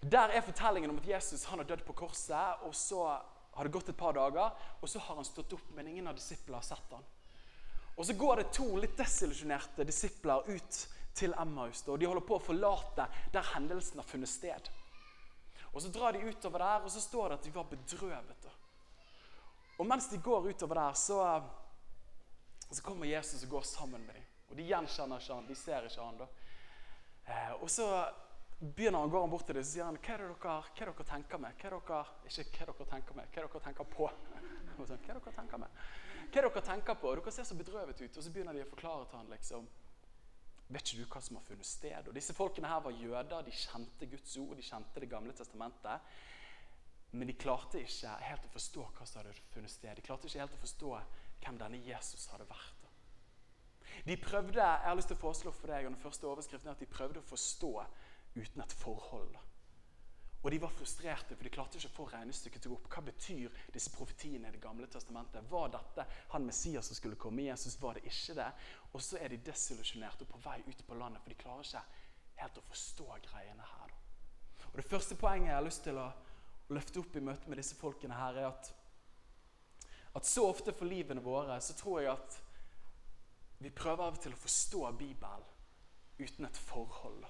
Der 0.00 0.30
er 0.30 0.44
fortellingen 0.46 0.90
om 0.92 1.00
at 1.02 1.08
Jesus 1.08 1.44
han 1.50 1.58
har 1.58 1.66
dødd 1.66 1.82
på 1.88 1.96
korset, 1.98 2.62
og 2.62 2.74
så 2.74 3.02
har 3.56 3.66
det 3.66 3.72
gått 3.74 3.90
et 3.90 3.98
par 3.98 4.14
dager, 4.14 4.54
og 4.80 4.88
så 4.88 5.02
har 5.02 5.18
han 5.18 5.26
stått 5.26 5.56
opp, 5.58 5.72
men 5.74 5.90
ingen 5.90 6.06
av 6.06 6.14
disiplene 6.14 6.60
har 6.60 6.68
sett 6.68 6.94
han. 6.94 7.02
Og 7.96 8.06
Så 8.06 8.14
går 8.14 8.36
det 8.36 8.52
to 8.54 8.76
litt 8.78 8.94
desillusjonerte 8.96 9.84
disipler 9.84 10.46
ut 10.46 10.78
til 11.14 11.34
Emmaus. 11.34 11.82
og 11.88 11.98
De 11.98 12.06
holder 12.06 12.24
på 12.24 12.38
å 12.38 12.44
forlate 12.46 13.08
der 13.34 13.54
hendelsen 13.54 13.98
har 13.98 14.06
funnet 14.06 14.30
sted. 14.30 14.70
Og 15.74 15.82
Så 15.82 15.90
drar 15.90 16.12
de 16.12 16.22
utover 16.30 16.58
der, 16.62 16.86
og 16.86 16.90
så 16.90 17.00
står 17.00 17.28
det 17.28 17.34
at 17.34 17.44
de 17.44 17.54
var 17.54 17.66
bedrøvet. 17.68 18.46
Og 19.78 19.86
Mens 19.86 20.08
de 20.08 20.18
går 20.18 20.48
utover 20.48 20.74
der, 20.74 20.92
så, 20.94 21.42
så 22.76 22.82
kommer 22.86 23.06
Jesus 23.06 23.44
og 23.44 23.56
går 23.56 23.62
sammen 23.66 24.06
med 24.06 24.14
dem. 24.14 24.26
Og 24.50 24.56
De 24.58 24.66
gjenkjenner 24.66 25.22
ikke 25.22 25.34
han, 25.38 25.46
de 25.46 25.56
ser 25.58 25.86
ikke 25.86 26.04
han 26.04 26.20
da. 26.20 26.28
Eh, 27.30 27.54
og 27.62 27.70
så 27.70 27.86
begynner 28.60 28.98
han 28.98 29.10
går 29.10 29.20
han 29.24 29.30
bort 29.30 29.46
til 29.48 29.56
dem 29.56 29.64
og 29.64 29.70
sier 29.70 29.86
han, 29.86 29.98
hva 29.98 30.14
er 30.14 30.22
det 30.22 30.28
dere, 30.28 30.38
hva 30.44 30.84
er 30.84 30.90
dere 30.90 31.08
tenker 31.08 31.40
med? 31.40 31.60
Hva 31.60 31.68
er 31.70 31.76
dere, 31.76 32.00
ikke 32.44 32.66
hva 32.66 32.74
dere 32.76 32.88
tenker 32.94 33.18
med, 33.18 33.30
hva 33.30 33.42
er 33.42 33.46
dere 33.48 33.62
tenker 33.66 33.90
på? 33.94 34.08
hva 34.76 34.86
er 34.86 35.04
dere 35.06 35.36
tenker 35.38 35.62
med? 35.62 35.84
Hva 36.30 36.38
er 36.38 36.46
det 36.46 36.54
dere 36.54 36.66
tenker 36.66 36.98
på? 37.00 37.10
Og 37.10 37.20
Dere 37.20 37.32
ser 37.34 37.46
så 37.48 37.58
bedrøvet 37.58 38.02
ut. 38.02 38.16
Og 38.16 38.22
så 38.22 38.32
begynner 38.34 38.54
de 38.54 38.62
å 38.62 38.70
forklare 38.70 39.06
til 39.10 39.22
han 39.22 39.32
liksom, 39.34 39.70
Vet 40.70 40.86
ikke 40.86 41.02
du 41.02 41.10
hva 41.10 41.20
som 41.26 41.34
har 41.34 41.46
funnet 41.48 41.66
sted? 41.66 42.06
Og 42.06 42.14
Disse 42.14 42.34
folkene 42.36 42.68
her 42.70 42.82
var 42.84 42.94
jøder. 42.94 43.40
De 43.42 43.54
kjente 43.54 44.06
Guds 44.12 44.36
ord, 44.38 44.52
de 44.54 44.62
kjente 44.62 45.02
Det 45.02 45.08
gamle 45.10 45.34
testamentet. 45.34 46.12
Men 47.10 47.26
de 47.26 47.34
klarte 47.34 47.80
ikke 47.82 48.12
helt 48.22 48.44
å 48.46 48.52
forstå 48.52 48.84
hva 48.94 49.06
som 49.08 49.18
hadde 49.18 49.34
funnet 49.50 49.72
sted. 49.72 49.96
De 49.98 50.04
klarte 50.06 50.30
ikke 50.30 50.44
helt 50.44 50.54
å 50.54 50.62
forstå 50.62 50.92
hvem 51.40 51.58
denne 51.60 51.82
Jesus 51.84 52.28
hadde 52.32 52.48
vært. 52.48 52.88
De 54.06 54.16
prøvde 54.16 54.60
jeg 54.60 54.86
har 54.86 54.96
lyst 54.96 55.10
til 55.12 55.18
å 55.18 55.20
foreslå 55.20 55.52
for 55.52 55.72
deg, 55.72 55.86
og 55.86 55.94
den 55.94 56.02
første 56.02 56.28
overskriften 56.28 56.70
er 56.70 56.76
at 56.76 56.82
de 56.82 56.90
prøvde 56.90 57.20
å 57.20 57.30
forstå 57.30 57.72
uten 58.36 58.62
et 58.64 58.76
forhold. 58.80 59.38
Og 60.40 60.50
de 60.50 60.60
var 60.62 60.72
frustrerte, 60.72 61.36
for 61.36 61.44
de 61.44 61.52
klarte 61.52 61.76
ikke 61.76 61.90
å 61.90 61.96
få 61.98 62.06
regnestykket 62.14 62.62
til 62.64 62.70
å 62.70 62.76
gå 62.76 62.78
opp. 62.78 62.86
Hva 62.94 63.02
betyr 63.04 63.58
disse 63.74 63.92
profetiene 63.92 64.48
i 64.48 64.54
Det 64.54 64.62
gamle 64.62 64.88
testamentet? 64.88 65.44
Var 65.50 65.74
dette 65.74 66.06
han 66.32 66.46
Messias 66.46 66.88
som 66.88 66.96
skulle 66.96 67.18
komme? 67.20 67.44
Jesus 67.44 67.76
var 67.82 67.98
det 67.98 68.06
ikke 68.08 68.38
det. 68.38 68.48
Og 68.94 69.04
så 69.04 69.20
er 69.20 69.28
de 69.28 69.42
desillusjonerte 69.50 70.24
og 70.24 70.32
på 70.32 70.40
vei 70.46 70.62
ut 70.64 70.86
på 70.86 70.96
landet, 70.96 71.20
for 71.20 71.34
de 71.34 71.42
klarer 71.42 71.68
ikke 71.68 71.84
helt 72.40 72.56
å 72.62 72.66
forstå 72.70 73.08
greiene 73.28 73.68
her. 73.74 73.92
Og 74.70 74.76
Det 74.80 74.88
første 74.88 75.18
poenget 75.18 75.50
jeg 75.50 75.58
har 75.58 75.66
lyst 75.66 75.84
til 75.84 76.00
å 76.00 76.08
løfte 76.72 77.02
opp 77.02 77.16
i 77.16 77.24
møte 77.26 77.50
med 77.50 77.60
disse 77.60 77.76
folkene 77.76 78.16
her, 78.16 78.40
er 78.40 78.48
at, 78.48 78.72
at 80.14 80.26
så 80.26 80.48
ofte 80.48 80.72
for 80.74 80.90
livene 80.90 81.22
våre 81.22 81.60
så 81.62 81.76
tror 81.78 82.00
jeg 82.00 82.12
at 82.12 82.40
vi 83.60 83.70
prøver 83.70 84.06
av 84.06 84.16
og 84.16 84.22
til 84.22 84.34
å 84.34 84.40
forstå 84.40 84.82
Bibelen 84.98 85.46
uten 86.20 86.48
et 86.48 86.58
forhold. 86.58 87.24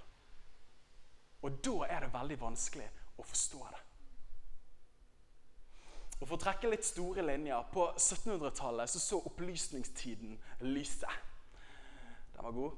Og 1.43 1.61
da 1.65 1.77
er 1.88 2.05
det 2.05 2.12
veldig 2.15 2.38
vanskelig 2.41 2.87
å 3.19 3.25
forstå 3.27 3.62
det. 3.71 3.81
Og 6.21 6.27
For 6.29 6.37
å 6.37 6.41
trekke 6.43 6.69
litt 6.69 6.85
store 6.85 7.23
linjer 7.25 7.69
På 7.73 7.87
1700-tallet 7.94 8.91
så, 8.93 9.00
så 9.00 9.21
opplysningstiden 9.25 10.35
lyset. 10.69 11.29
Den 12.35 12.44
var 12.44 12.53
god. 12.53 12.75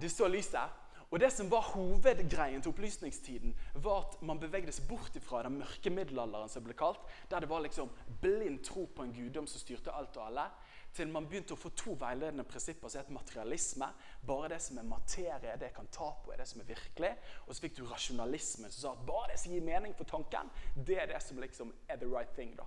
Du 0.00 0.08
det 0.08 0.10
så 0.10 0.28
lyset. 0.28 0.81
Og 1.12 1.20
det 1.20 1.28
som 1.28 1.50
var 1.52 1.66
Hovedgreien 1.74 2.62
til 2.64 2.72
opplysningstiden 2.72 3.52
var 3.84 4.06
at 4.06 4.14
man 4.24 4.38
bevegde 4.40 4.72
seg 4.72 4.86
bort 4.88 5.18
fra 5.20 5.42
den 5.44 5.58
mørke 5.60 5.90
middelalderen, 5.92 6.48
som 6.48 6.64
ble 6.64 6.72
kalt, 6.72 7.02
der 7.28 7.44
det 7.44 7.50
var 7.50 7.60
liksom 7.60 7.90
blind 8.22 8.62
tro 8.64 8.86
på 8.88 9.04
en 9.04 9.12
guddom 9.12 9.48
som 9.50 9.60
styrte 9.60 9.92
alt 9.92 10.16
og 10.16 10.30
alle, 10.30 10.46
til 10.96 11.12
man 11.12 11.28
begynte 11.28 11.52
å 11.52 11.60
få 11.60 11.74
to 11.76 11.98
veiledende 12.00 12.48
prinsipper 12.48 12.88
som 12.88 13.02
het 13.02 13.12
materialisme. 13.12 13.90
Bare 14.28 14.54
det 14.54 14.62
som 14.64 14.80
er 14.80 14.88
materie, 14.88 15.58
det 15.60 15.72
kan 15.76 15.92
ta 15.92 16.08
på, 16.24 16.32
er 16.32 16.40
det 16.40 16.48
som 16.48 16.64
er 16.64 16.70
virkelig. 16.72 17.12
Og 17.44 17.52
så 17.52 17.66
fikk 17.66 17.78
du 17.78 17.84
rasjonalisme, 17.92 18.72
som 18.72 18.80
sa 18.80 18.96
at 18.96 19.06
bare 19.08 19.34
det 19.34 19.38
som 19.44 19.52
gir 19.52 19.68
mening 19.68 19.96
for 19.96 20.08
tanken, 20.08 20.48
det 20.76 20.96
er 21.00 21.12
det 21.12 21.20
som 21.24 21.40
liksom 21.44 21.76
er 21.92 22.00
the 22.00 22.08
right 22.08 22.32
thing. 22.36 22.56
da. 22.56 22.64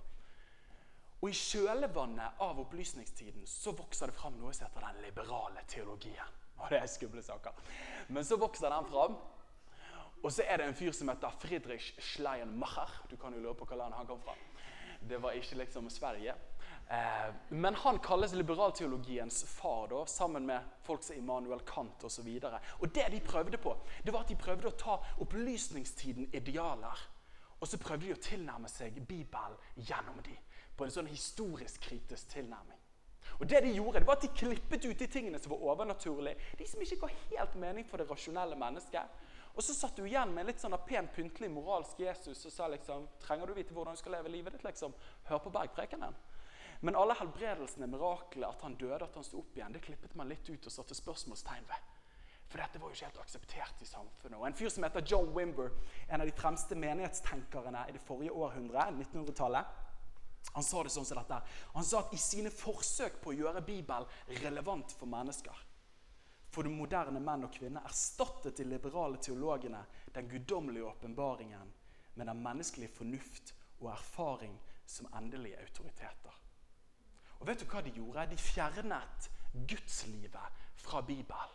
Og 1.18 1.30
I 1.30 1.38
kjølvannet 1.38 2.42
av 2.46 2.58
opplysningstiden 2.62 3.46
så 3.50 3.74
vokser 3.74 4.10
det 4.10 4.18
fram 4.18 4.38
noe 4.38 4.54
som 4.54 4.68
heter 4.68 4.86
den 4.86 5.06
liberale 5.08 5.66
teologien. 5.66 6.45
Og 6.58 6.70
det 6.72 6.80
er 6.80 6.90
skumle 6.90 7.22
saker. 7.22 7.56
Men 8.08 8.24
så 8.24 8.38
vokser 8.40 8.72
den 8.72 8.90
fram. 8.90 9.16
Og 10.22 10.32
så 10.32 10.42
er 10.48 10.58
det 10.58 10.66
en 10.66 10.74
fyr 10.74 10.94
som 10.96 11.10
heter 11.12 11.34
Friedrich 11.38 11.92
Schleiermacher. 12.02 12.90
Du 13.10 13.16
kan 13.20 13.34
jo 13.34 13.42
lure 13.42 13.54
på 13.54 13.68
hva 13.68 13.82
land 13.82 13.94
han 13.94 14.08
kom 14.08 14.22
fra. 14.24 14.34
Det 15.06 15.20
var 15.22 15.36
ikke 15.36 15.60
liksom 15.60 15.90
Sverige. 15.92 16.34
Eh, 16.88 17.34
men 17.48 17.74
han 17.74 17.98
kalles 17.98 18.32
liberalteologiens 18.34 19.44
far, 19.44 19.88
da, 19.88 20.04
sammen 20.06 20.46
med 20.46 20.62
folk 20.82 21.02
som 21.02 21.18
Immanuel 21.18 21.60
Kant 21.66 22.04
osv. 22.04 22.28
Og, 22.28 22.40
så 22.42 22.60
og 22.80 22.94
det 22.94 23.06
de 23.12 23.20
prøvde 23.20 23.58
på, 23.58 23.76
det 24.02 24.14
var 24.14 24.24
at 24.24 24.30
de 24.30 24.38
prøvde 24.38 24.70
å 24.70 24.78
ta 24.78 24.96
opplysningstiden 25.22 26.30
idealer. 26.34 27.06
Og 27.60 27.68
så 27.68 27.78
prøvde 27.80 28.06
de 28.06 28.14
å 28.14 28.22
tilnærme 28.22 28.70
seg 28.70 29.00
Bibelen 29.08 29.56
gjennom 29.76 30.18
dem. 30.22 30.38
På 30.76 30.84
en 30.84 30.92
sånn 30.92 31.08
historisk 31.08 31.80
kritisk 31.88 32.34
tilnærming. 32.34 32.75
Og 33.40 33.48
det 33.48 33.62
De 33.64 33.72
gjorde, 33.74 34.00
det 34.00 34.06
var 34.08 34.16
at 34.16 34.22
de 34.22 34.28
klippet 34.28 34.84
ut 34.84 34.98
de 34.98 35.06
tingene 35.06 35.38
som 35.38 35.52
var 35.52 35.64
overnaturlige. 35.72 36.36
De 36.58 36.66
som 36.66 36.82
ikke 36.82 37.00
ga 37.04 37.10
helt 37.30 37.56
mening 37.60 37.88
for 37.88 38.00
det 38.00 38.10
rasjonelle 38.10 38.56
mennesket. 38.56 39.24
Og 39.56 39.64
så 39.64 39.74
satt 39.74 39.96
du 39.96 40.04
igjen 40.04 40.32
med 40.34 40.44
en 40.44 40.50
litt 40.50 40.60
sånn 40.60 40.76
pen, 40.84 41.08
pyntelig, 41.08 41.48
moralsk 41.50 42.00
Jesus 42.00 42.44
og 42.44 42.52
sa 42.52 42.66
liksom 42.68 43.06
Trenger 43.22 43.48
du 43.48 43.54
vite 43.56 43.72
hvordan 43.76 43.96
du 43.96 44.00
skal 44.00 44.18
leve 44.18 44.32
livet 44.32 44.52
ditt? 44.52 44.64
liksom? 44.68 44.92
Hør 45.30 45.40
på 45.46 45.52
bergprekenen. 45.54 46.16
Men 46.80 46.96
alle 46.96 47.16
helbredelsene, 47.16 47.88
miraklet, 47.88 48.44
at 48.44 48.62
han 48.62 48.76
døde, 48.76 49.04
at 49.04 49.14
han 49.16 49.24
sto 49.24 49.40
opp 49.40 49.56
igjen, 49.56 49.72
det 49.72 49.80
klippet 49.84 50.16
man 50.18 50.28
litt 50.28 50.48
ut 50.50 50.68
og 50.68 50.74
satte 50.74 50.96
spørsmålstegn 50.96 51.64
ved. 51.70 51.94
For 52.46 52.60
dette 52.60 52.78
var 52.78 52.92
jo 52.92 52.98
ikke 52.98 53.08
helt 53.08 53.22
akseptert 53.24 53.80
i 53.82 53.88
samfunnet. 53.88 54.38
Og 54.38 54.46
En 54.46 54.54
fyr 54.54 54.68
som 54.70 54.84
heter 54.84 55.06
John 55.08 55.32
Wimber, 55.34 55.72
en 56.08 56.20
av 56.20 56.28
de 56.28 56.36
fremste 56.36 56.76
menighetstenkerne 56.78 57.86
i 57.88 57.96
det 57.96 58.02
forrige 58.06 58.36
århundret, 58.36 58.92
1900-tallet, 58.92 59.72
han 60.56 60.64
sa 60.64 60.82
det 60.82 60.90
sånn 60.94 61.04
som 61.04 61.18
dette. 61.20 61.36
Han 61.74 61.84
sa 61.84 61.98
at 62.00 62.14
i 62.16 62.18
sine 62.20 62.48
forsøk 62.48 63.18
på 63.20 63.34
å 63.34 63.36
gjøre 63.36 63.60
Bibelen 63.60 64.06
relevant 64.40 64.94
for 64.96 65.10
mennesker, 65.12 65.58
for 66.48 66.64
de 66.64 66.72
moderne 66.72 67.20
menn 67.20 67.44
og 67.44 67.52
kvinner, 67.52 67.84
erstattet 67.84 68.56
de 68.56 68.64
liberale 68.64 69.20
teologene 69.20 69.82
den 70.14 70.30
guddommelige 70.30 70.88
åpenbaringen 70.88 71.74
med 72.16 72.30
den 72.30 72.40
menneskelige 72.40 72.94
fornuft 72.96 73.52
og 73.82 73.90
erfaring 73.92 74.56
som 74.88 75.10
endelige 75.20 75.60
autoriteter. 75.60 76.40
Og 77.36 77.50
vet 77.50 77.60
du 77.60 77.68
hva 77.68 77.84
de 77.84 77.92
gjorde? 77.92 78.24
De 78.32 78.40
fjernet 78.40 79.28
gudslivet 79.68 80.64
fra 80.80 81.04
Bibelen. 81.04 81.52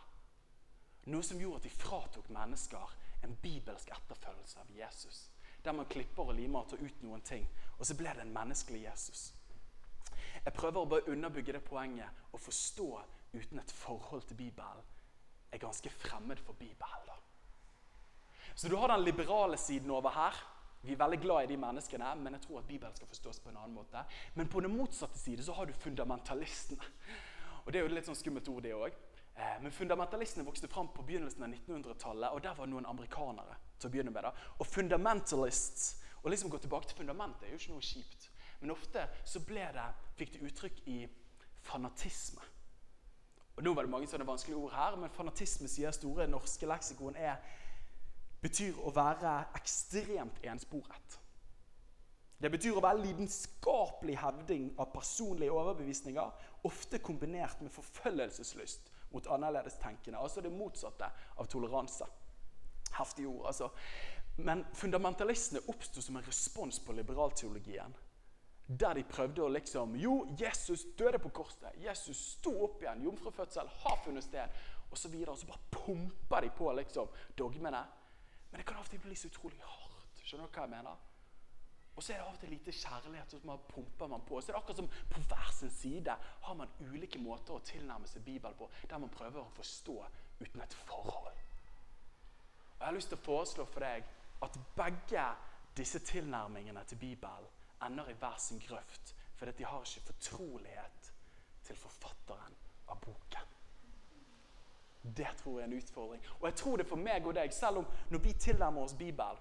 Noe 1.10 1.26
som 1.26 1.42
gjorde 1.42 1.64
at 1.64 1.66
de 1.66 1.74
fratok 1.74 2.30
mennesker 2.30 2.94
en 3.26 3.34
bibelsk 3.42 3.90
etterfølgelse 3.90 4.62
av 4.62 4.70
Jesus. 4.78 5.24
Der 5.64 5.72
man 5.72 5.86
klipper 5.86 6.30
og 6.30 6.34
limer 6.34 6.60
og 6.64 6.70
tar 6.70 6.82
ut 6.82 7.02
noen 7.02 7.22
ting, 7.22 7.46
og 7.78 7.86
så 7.86 7.94
ble 7.94 8.10
det 8.16 8.24
en 8.24 8.34
menneskelig 8.34 8.82
Jesus. 8.84 9.32
Jeg 10.44 10.54
prøver 10.56 10.80
å 10.80 10.88
bare 10.90 11.12
underbygge 11.12 11.54
det 11.54 11.62
poenget 11.64 12.32
å 12.34 12.40
forstå 12.40 12.88
uten 13.32 13.60
et 13.62 13.72
forhold 13.72 14.26
til 14.26 14.40
Bibelen 14.40 14.82
er 15.52 15.58
ganske 15.58 15.90
fremmed 15.90 16.40
for 16.42 16.52
Bibelen. 16.52 17.06
da. 17.06 17.14
Så 18.54 18.68
du 18.68 18.76
har 18.76 18.88
den 18.88 19.04
liberale 19.04 19.56
siden 19.56 19.90
over 19.90 20.10
her. 20.10 20.34
Vi 20.82 20.92
er 20.92 20.96
veldig 20.96 21.20
glad 21.20 21.44
i 21.44 21.46
de 21.46 21.56
menneskene, 21.56 22.14
men 22.14 22.32
jeg 22.32 22.42
tror 22.42 22.58
at 22.58 22.66
Bibelen 22.66 22.94
skal 22.96 23.06
forstås 23.06 23.40
på 23.40 23.48
en 23.48 23.56
annen 23.56 23.74
måte. 23.74 24.04
Men 24.34 24.48
på 24.48 24.60
den 24.60 24.76
motsatte 24.76 25.18
side 25.18 25.44
så 25.44 25.52
har 25.52 25.64
du 25.64 25.72
fundamentalistene. 25.72 26.82
Og 27.64 27.72
Det 27.72 27.78
er 27.78 27.86
jo 27.86 27.94
litt 27.94 28.06
sånn 28.06 28.18
skummelt 28.18 28.48
ord, 28.48 28.62
det 28.62 28.74
òg. 28.74 28.96
Eh, 29.34 29.62
men 29.62 29.72
Fundamentalistene 29.72 30.44
vokste 30.44 30.68
fram 30.68 30.88
på 30.92 31.02
begynnelsen 31.02 31.42
av 31.42 31.48
1900-tallet, 31.48 32.30
og 32.32 32.42
der 32.42 32.54
var 32.54 32.66
noen 32.66 32.86
amerikanere. 32.86 33.56
til 33.78 33.88
å 33.88 33.90
begynne 33.90 34.12
med 34.14 34.22
da. 34.22 34.30
Og 34.58 34.66
fundamentalists 34.66 35.98
Å 36.22 36.30
liksom 36.30 36.50
gå 36.50 36.58
tilbake 36.62 36.86
til 36.86 36.96
fundamentet 36.96 37.42
er 37.42 37.50
jo 37.50 37.56
ikke 37.58 37.72
noe 37.72 37.82
kjipt. 37.82 38.28
Men 38.60 38.70
ofte 38.70 39.08
så 39.24 39.40
det, 39.42 39.86
fikk 40.14 40.32
det 40.32 40.42
uttrykk 40.46 40.76
i 40.86 41.08
fanatisme. 41.66 42.40
Og 43.56 43.64
Nå 43.64 43.72
var 43.74 43.82
det 43.82 43.90
mange 43.90 44.06
sånne 44.06 44.26
vanskelige 44.28 44.60
ord 44.60 44.72
her, 44.72 44.96
men 44.96 45.10
fanatisme 45.10 45.66
sier 45.66 45.90
store 45.90 46.28
norske 46.30 46.66
leksikon 46.66 47.16
er 47.16 47.42
betyr 48.40 48.78
å 48.78 48.92
være 48.94 49.34
ekstremt 49.58 50.38
ensporet. 50.46 51.18
Det 52.38 52.50
betyr 52.50 52.78
å 52.78 52.84
være 52.86 53.02
lidenskapelig 53.02 54.20
hevding 54.22 54.70
av 54.78 54.92
personlige 54.94 55.50
overbevisninger, 55.50 56.30
ofte 56.62 57.02
kombinert 57.02 57.60
med 57.66 57.74
forfølgelseslyst 57.74 58.91
mot 59.12 59.26
annerledestenkende. 59.26 60.18
Altså 60.18 60.40
det 60.40 60.52
motsatte 60.52 61.08
av 61.36 61.48
toleranse. 61.50 62.06
Heftige 62.92 63.28
ord, 63.28 63.46
altså. 63.46 63.70
Men 64.36 64.64
fundamentalistene 64.74 65.60
oppsto 65.68 66.02
som 66.02 66.16
en 66.16 66.26
respons 66.26 66.80
på 66.80 66.96
liberalteologien. 66.96 67.94
Der 68.66 68.94
de 68.96 69.04
prøvde 69.04 69.42
å 69.44 69.50
liksom 69.52 69.96
Jo, 70.00 70.14
Jesus 70.38 70.86
døde 70.98 71.18
på 71.20 71.32
korset. 71.34 71.74
Jesus 71.82 72.20
sto 72.38 72.54
opp 72.64 72.82
igjen. 72.82 73.04
Jomfrufødsel 73.04 73.68
har 73.82 73.98
funnet 74.04 74.24
sted. 74.24 74.60
Og 74.90 74.98
så 74.98 75.08
videre. 75.08 75.32
Og 75.32 75.38
så 75.38 75.48
bare 75.50 75.70
pumper 75.70 76.46
de 76.46 76.52
på 76.56 76.72
liksom 76.78 77.08
dogmene. 77.38 77.82
Men 78.50 78.60
det 78.60 78.68
kan 78.68 78.80
av 78.80 78.88
bli 78.88 79.16
så 79.16 79.28
utrolig 79.28 79.60
hardt. 79.60 80.22
Skjønner 80.22 80.48
du 80.48 80.56
hva 80.56 80.64
jeg 80.66 80.76
mener? 80.76 81.11
Og 81.96 82.02
så 82.02 82.12
er 82.12 82.16
det 82.16 82.24
av 82.24 82.34
og 82.34 82.40
til 82.40 82.52
lite 82.54 82.72
kjærlighet, 82.72 83.30
så 83.30 83.56
pumper 83.68 84.06
man 84.08 84.22
på. 84.28 84.40
Så 84.40 84.52
er 84.52 84.56
det 84.56 84.62
akkurat 84.62 84.76
som 84.80 84.88
på 85.10 85.20
hver 85.28 85.50
sin 85.52 85.70
side 85.70 86.16
har 86.42 86.54
man 86.54 86.70
ulike 86.80 87.20
måter 87.20 87.54
å 87.54 87.64
tilnærme 87.68 88.08
seg 88.08 88.24
Bibelen 88.24 88.56
på, 88.56 88.70
der 88.88 88.98
man 88.98 89.12
prøver 89.12 89.42
å 89.42 89.56
forstå 89.56 89.98
uten 90.40 90.64
et 90.64 90.76
forhold. 90.86 91.36
Og 92.72 92.80
Jeg 92.80 92.86
har 92.86 92.96
lyst 92.96 93.12
til 93.12 93.20
å 93.20 93.26
foreslå 93.26 93.66
for 93.68 93.84
deg 93.84 94.08
at 94.42 94.58
begge 94.76 95.26
disse 95.76 95.98
tilnærmingene 95.98 96.84
til 96.88 96.98
Bibelen 96.98 97.50
ender 97.82 98.08
i 98.08 98.16
hver 98.18 98.38
sin 98.38 98.60
grøft, 98.60 99.14
fordi 99.36 99.52
de 99.58 99.64
har 99.64 99.84
ikke 99.84 100.06
fortrolighet 100.06 101.12
til 101.62 101.76
forfatteren 101.76 102.56
av 102.88 103.00
boken. 103.04 103.52
Det 105.02 105.28
tror 105.38 105.58
jeg 105.58 105.68
er 105.68 105.72
en 105.72 105.78
utfordring. 105.82 106.26
Og 106.40 106.44
jeg 106.46 106.54
tror 106.54 106.76
det 106.76 106.86
for 106.86 106.96
meg 106.96 107.26
og 107.26 107.34
deg, 107.34 107.52
selv 107.54 107.82
om 107.82 107.86
når 108.10 108.18
vi 108.22 108.32
tilnærmer 108.32 108.82
oss 108.82 108.94
Bibelen, 108.94 109.40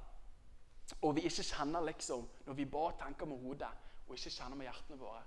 og 1.02 1.16
vi 1.16 1.24
ikke 1.28 1.44
kjenner 1.44 1.84
liksom 1.86 2.28
Når 2.46 2.54
vi 2.54 2.66
bare 2.66 2.98
tenker 3.00 3.26
med 3.26 3.40
hodet 3.44 3.72
og 4.08 4.16
ikke 4.18 4.34
kjenner 4.36 4.58
med 4.60 4.68
hjertene 4.68 5.00
våre 5.00 5.22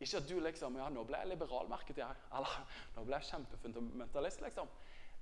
Ikke 0.00 0.20
at 0.20 0.28
du 0.28 0.38
liksom 0.40 0.76
Ja, 0.76 0.88
nå 0.92 1.04
ble 1.08 1.20
jeg 1.22 1.28
liberal, 1.32 1.68
merket 1.68 1.98
jeg. 1.98 2.24
Eller 2.36 2.58
nå 2.96 3.04
ble 3.04 3.18
jeg 3.18 3.30
kjempefundamentalist, 3.32 4.42
liksom. 4.44 4.68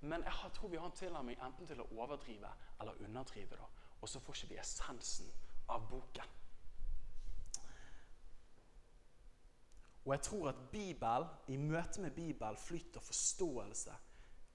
Men 0.01 0.25
jeg 0.27 0.51
tror 0.55 0.69
vi 0.69 0.77
har 0.77 0.91
en 0.91 0.97
tilnærming 0.99 1.39
enten 1.41 1.67
til 1.67 1.81
å 1.81 1.87
overdrive 1.97 2.51
eller 2.81 2.99
underdrive. 3.07 3.57
da. 3.57 3.69
Og 4.01 4.09
så 4.09 4.21
får 4.21 4.37
ikke 4.37 4.51
vi 4.51 4.59
essensen 4.61 5.31
av 5.73 5.89
boken. 5.91 6.35
Og 10.05 10.13
jeg 10.13 10.23
tror 10.23 10.49
at 10.49 10.61
Bibel, 10.71 11.27
i 11.49 11.57
møte 11.57 12.01
med 12.01 12.11
Bibel 12.15 12.57
flytter 12.57 13.01
forståelse 13.01 13.97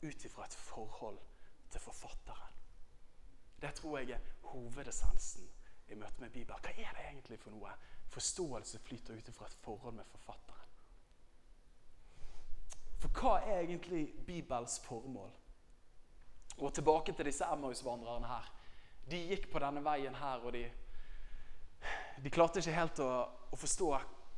ut 0.01 0.25
ifra 0.25 0.45
et 0.45 0.53
forhold 0.53 1.19
til 1.69 1.81
forfatteren. 1.81 2.60
Det 3.61 3.73
tror 3.77 3.99
jeg 3.99 4.15
er 4.15 4.29
hovedessensen 4.51 5.49
i 5.91 5.95
møte 5.95 6.21
med 6.21 6.29
Bibelen. 6.29 6.61
Hva 6.63 6.71
er 6.71 6.95
det 6.97 7.07
egentlig 7.09 7.39
for 7.39 7.53
noe? 7.53 7.73
Forståelse 8.11 8.79
flyter 8.79 9.19
ut 9.19 9.29
fra 9.35 9.47
et 9.47 9.59
forhold 9.63 9.95
med 9.95 10.07
forfatteren. 10.11 10.57
For 13.01 13.09
hva 13.17 13.37
er 13.41 13.63
egentlig 13.63 14.05
Bibels 14.25 14.79
formål? 14.85 15.31
Og 16.57 16.73
tilbake 16.73 17.13
til 17.13 17.25
disse 17.25 17.45
Emmaus-vandrerne 17.53 18.27
her. 18.27 18.49
De 19.09 19.17
gikk 19.31 19.47
på 19.51 19.61
denne 19.63 19.81
veien 19.83 20.15
her, 20.15 20.43
og 20.45 20.53
de, 20.53 20.65
de 22.23 22.33
klarte 22.33 22.61
ikke 22.61 22.75
helt 22.75 23.01
å, 23.01 23.11
å 23.51 23.57
forstå 23.57 23.89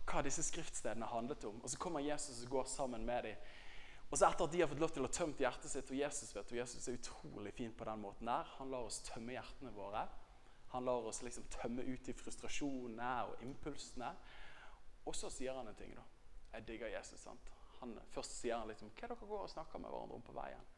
hva 0.08 0.24
disse 0.24 0.46
skriftstedene 0.46 1.10
handlet 1.12 1.44
om. 1.50 1.60
Og 1.64 1.72
så 1.72 1.80
kommer 1.80 2.04
Jesus 2.04 2.44
og 2.46 2.56
går 2.58 2.72
sammen 2.72 3.06
med 3.08 3.28
dem. 3.28 3.52
Og 4.14 4.20
så 4.20 4.28
etter 4.28 4.46
at 4.46 4.52
de 4.54 4.60
har 4.62 4.70
fått 4.70 4.82
lov 4.84 4.92
til 4.94 5.08
å 5.08 5.10
tømt 5.10 5.40
hjertet 5.42 5.72
sitt, 5.72 5.90
og 5.90 5.98
Jesus 5.98 6.36
vet, 6.36 6.52
og 6.54 6.58
Jesus 6.60 6.86
er 6.86 7.00
utrolig 7.00 7.54
fin 7.58 7.72
på 7.74 7.86
den 7.88 8.02
måten 8.04 8.30
der, 8.30 8.52
Han 8.60 8.70
lar 8.70 8.86
oss 8.86 9.00
tømme 9.08 9.34
hjertene 9.34 9.72
våre. 9.74 10.04
Han 10.70 10.86
lar 10.86 11.08
oss 11.10 11.24
liksom 11.26 11.48
tømme 11.50 11.82
ut 11.82 12.06
de 12.06 12.14
frustrasjonene 12.14 13.10
og 13.32 13.42
impulsene. 13.42 14.12
Og 15.10 15.18
så 15.18 15.32
sier 15.34 15.58
han 15.58 15.68
en 15.68 15.80
ting. 15.80 15.96
da. 15.98 16.06
Jeg 16.54 16.68
digger 16.68 16.94
Jesus. 16.94 17.26
sant? 17.26 17.50
Han, 17.80 17.98
først 18.14 18.38
sier 18.38 18.58
han 18.58 18.70
liksom, 18.70 18.94
hva 18.94 19.10
dere 19.10 19.28
går 19.34 19.48
og 19.48 19.50
snakker 19.50 19.82
med 19.82 19.90
hverandre 19.90 20.16
om 20.22 20.26
på 20.30 20.38
veien. 20.38 20.70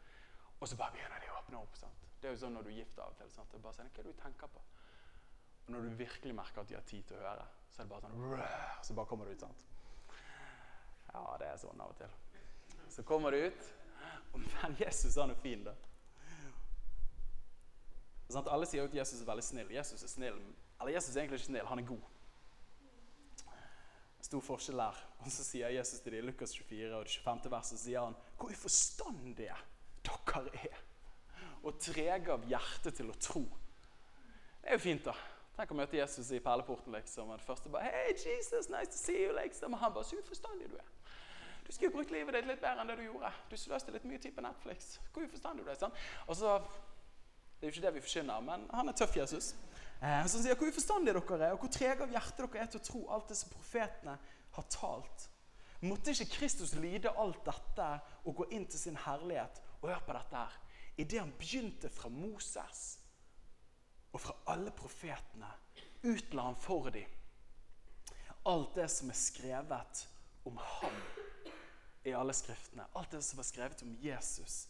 Og 0.62 0.68
så 0.72 0.80
bare 0.80 0.96
begynner 0.96 1.20
de 1.20 1.32
å 1.34 1.38
åpne 1.42 1.60
opp. 1.60 1.76
sant? 1.76 2.08
Det 2.22 2.30
er 2.30 2.38
jo 2.38 2.44
sånn 2.46 2.56
når 2.56 2.64
du 2.64 2.70
er 2.72 2.80
gift 2.80 3.00
av 3.04 3.12
og 3.12 3.20
til. 3.20 3.32
sant? 3.36 3.52
Det 3.52 3.60
er 3.60 3.66
bare 3.68 3.78
sånn, 3.82 3.92
Hva 3.92 4.00
er 4.00 4.08
det 4.08 4.16
du 4.16 4.22
tenker 4.22 4.48
på? 4.48 4.64
Og 5.66 5.74
når 5.76 5.90
du 5.90 5.98
virkelig 6.00 6.36
merker 6.40 6.62
at 6.64 6.72
de 6.72 6.80
har 6.80 6.88
tid 6.88 7.04
til 7.04 7.20
å 7.20 7.28
høre, 7.28 7.48
så 7.68 7.82
er 7.82 7.84
det 7.84 7.92
bare 7.92 8.08
sånn 8.08 8.86
Så 8.88 8.94
bare 8.94 9.12
kommer 9.12 9.26
det 9.28 9.36
ut. 9.36 9.44
sant? 9.44 9.66
Ja, 11.12 11.38
det 11.40 11.48
er 11.52 11.58
sånn 11.60 11.82
av 11.82 11.92
og 11.92 12.00
til. 12.00 12.22
Så 12.96 13.04
kommer 13.04 13.32
du 13.32 13.38
ut. 13.38 13.74
Men 14.34 14.76
Jesus 14.80 15.16
han 15.16 15.30
er 15.30 15.40
fin, 15.44 15.64
da. 15.66 15.74
Sånn 18.32 18.48
alle 18.48 18.68
sier 18.70 18.86
jo 18.86 18.88
at 18.88 18.96
Jesus 18.96 19.20
er 19.20 19.28
veldig 19.28 19.44
snill. 19.44 19.74
Jesus 19.76 20.06
er 20.08 20.12
snill. 20.12 20.38
Eller 20.80 20.96
Jesus 20.96 21.12
er 21.12 21.26
egentlig 21.26 21.42
ikke 21.42 21.50
snill, 21.50 21.68
han 21.68 21.82
er 21.82 21.90
god. 21.90 22.08
Stor 24.24 24.46
forskjell 24.48 24.80
der. 24.80 25.04
Og 25.20 25.28
så 25.36 25.44
sier 25.44 25.76
Jesus 25.76 26.00
til 26.06 26.16
dem 26.16 26.24
i 26.24 26.30
Lukas 26.30 26.56
24 26.56 26.96
og 26.96 27.04
det 27.04 27.20
25. 27.20 27.52
verset 27.52 27.84
sier 27.84 28.08
han, 28.08 28.18
hvor 28.40 28.56
uforstandige 28.56 29.60
dere 30.08 30.48
er. 30.64 30.82
Og 31.68 31.76
trege 31.82 32.32
av 32.32 32.48
hjerte 32.48 32.96
til 32.96 33.12
å 33.12 33.20
tro. 33.20 33.44
Det 34.64 34.72
er 34.72 34.80
jo 34.80 34.86
fint, 34.88 35.04
da. 35.12 35.20
Tenk 35.60 35.76
å 35.76 35.84
møte 35.84 36.00
Jesus 36.00 36.32
i 36.32 36.40
perleporten. 36.44 36.96
liksom. 36.96 37.28
Og 37.28 37.44
det 37.44 37.48
første 37.52 37.76
bare, 37.76 37.92
Hei, 37.92 38.16
Jesus, 38.16 38.72
nice 38.72 38.96
to 38.96 39.04
see 39.04 39.26
you, 39.26 39.36
liksom. 39.36 39.76
Og 39.76 39.84
han 39.84 39.94
bare, 39.94 40.08
så 40.08 40.24
uforstandig 40.24 40.72
du 40.72 40.80
er. 40.80 40.95
Du 41.66 41.72
skulle 41.72 41.92
brukt 41.92 42.12
livet 42.14 42.36
ditt 42.36 42.48
litt 42.48 42.62
bedre 42.62 42.84
enn 42.84 42.92
det 42.92 42.98
du 43.00 43.06
gjorde. 43.08 43.32
Du 43.50 43.56
sløste 43.58 43.94
litt 43.94 44.06
mye 44.06 44.22
tid 44.22 44.36
på 44.36 44.44
Netflix. 44.46 44.98
Hvor 45.14 45.26
uforstandig 45.26 45.66
du 45.66 45.72
er. 45.72 45.80
sant? 45.80 46.04
Og 46.28 46.38
så, 46.38 46.60
Det 47.56 47.64
er 47.64 47.72
jo 47.72 47.74
ikke 47.74 47.86
det 47.88 47.94
vi 47.96 48.02
forkynner, 48.04 48.42
men 48.44 48.66
han 48.76 48.90
er 48.90 48.94
tøff, 49.00 49.16
Jesus. 49.18 49.54
Eh, 50.04 50.26
så 50.28 50.42
sier 50.44 50.58
hvor 50.60 50.68
uforstandige 50.68 51.16
dere 51.16 51.48
er, 51.48 51.54
og 51.56 51.64
hvor 51.64 51.72
trege 51.72 52.04
av 52.04 52.12
hjerte 52.12 52.44
dere 52.44 52.62
er 52.62 52.68
til 52.70 52.82
å 52.82 52.84
tro 52.84 53.02
alt 53.16 53.32
det 53.32 53.38
som 53.40 53.54
profetene 53.54 54.18
har 54.58 54.68
talt. 54.70 55.30
Måtte 55.82 56.12
ikke 56.12 56.36
Kristus 56.36 56.76
lide 56.76 57.14
alt 57.16 57.42
dette 57.48 57.88
og 58.26 58.36
gå 58.42 58.50
inn 58.52 58.68
til 58.68 58.80
sin 58.80 59.00
herlighet? 59.06 59.62
Og 59.82 59.90
hør 59.90 60.04
på 60.06 60.18
dette 60.20 60.44
her. 60.44 60.60
Idet 60.98 61.24
han 61.24 61.34
begynte 61.40 61.90
fra 61.90 62.12
Moses 62.12 62.84
og 64.12 64.22
fra 64.22 64.36
alle 64.52 64.72
profetene, 64.76 65.50
utla 66.04 66.50
han 66.52 66.60
for 66.60 66.92
dem 66.92 67.16
alt 68.46 68.76
det 68.78 68.88
som 68.94 69.10
er 69.10 69.18
skrevet 69.18 70.06
om 70.46 70.58
ham 70.58 70.98
i 72.06 72.14
alle 72.14 72.34
skriftene. 72.34 72.86
Alt 72.94 73.12
det 73.12 73.22
som 73.26 73.38
var 73.38 73.48
skrevet 73.48 73.82
om 73.82 73.96
Jesus 74.02 74.68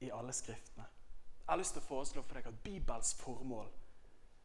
i 0.00 0.10
alle 0.10 0.32
skriftene. 0.32 0.86
Jeg 1.40 1.52
har 1.52 1.60
lyst 1.60 1.76
til 1.76 1.82
å 1.84 1.88
foreslå 1.88 2.22
for 2.24 2.38
deg 2.38 2.48
at 2.48 2.62
Bibels 2.64 3.14
formål 3.20 3.68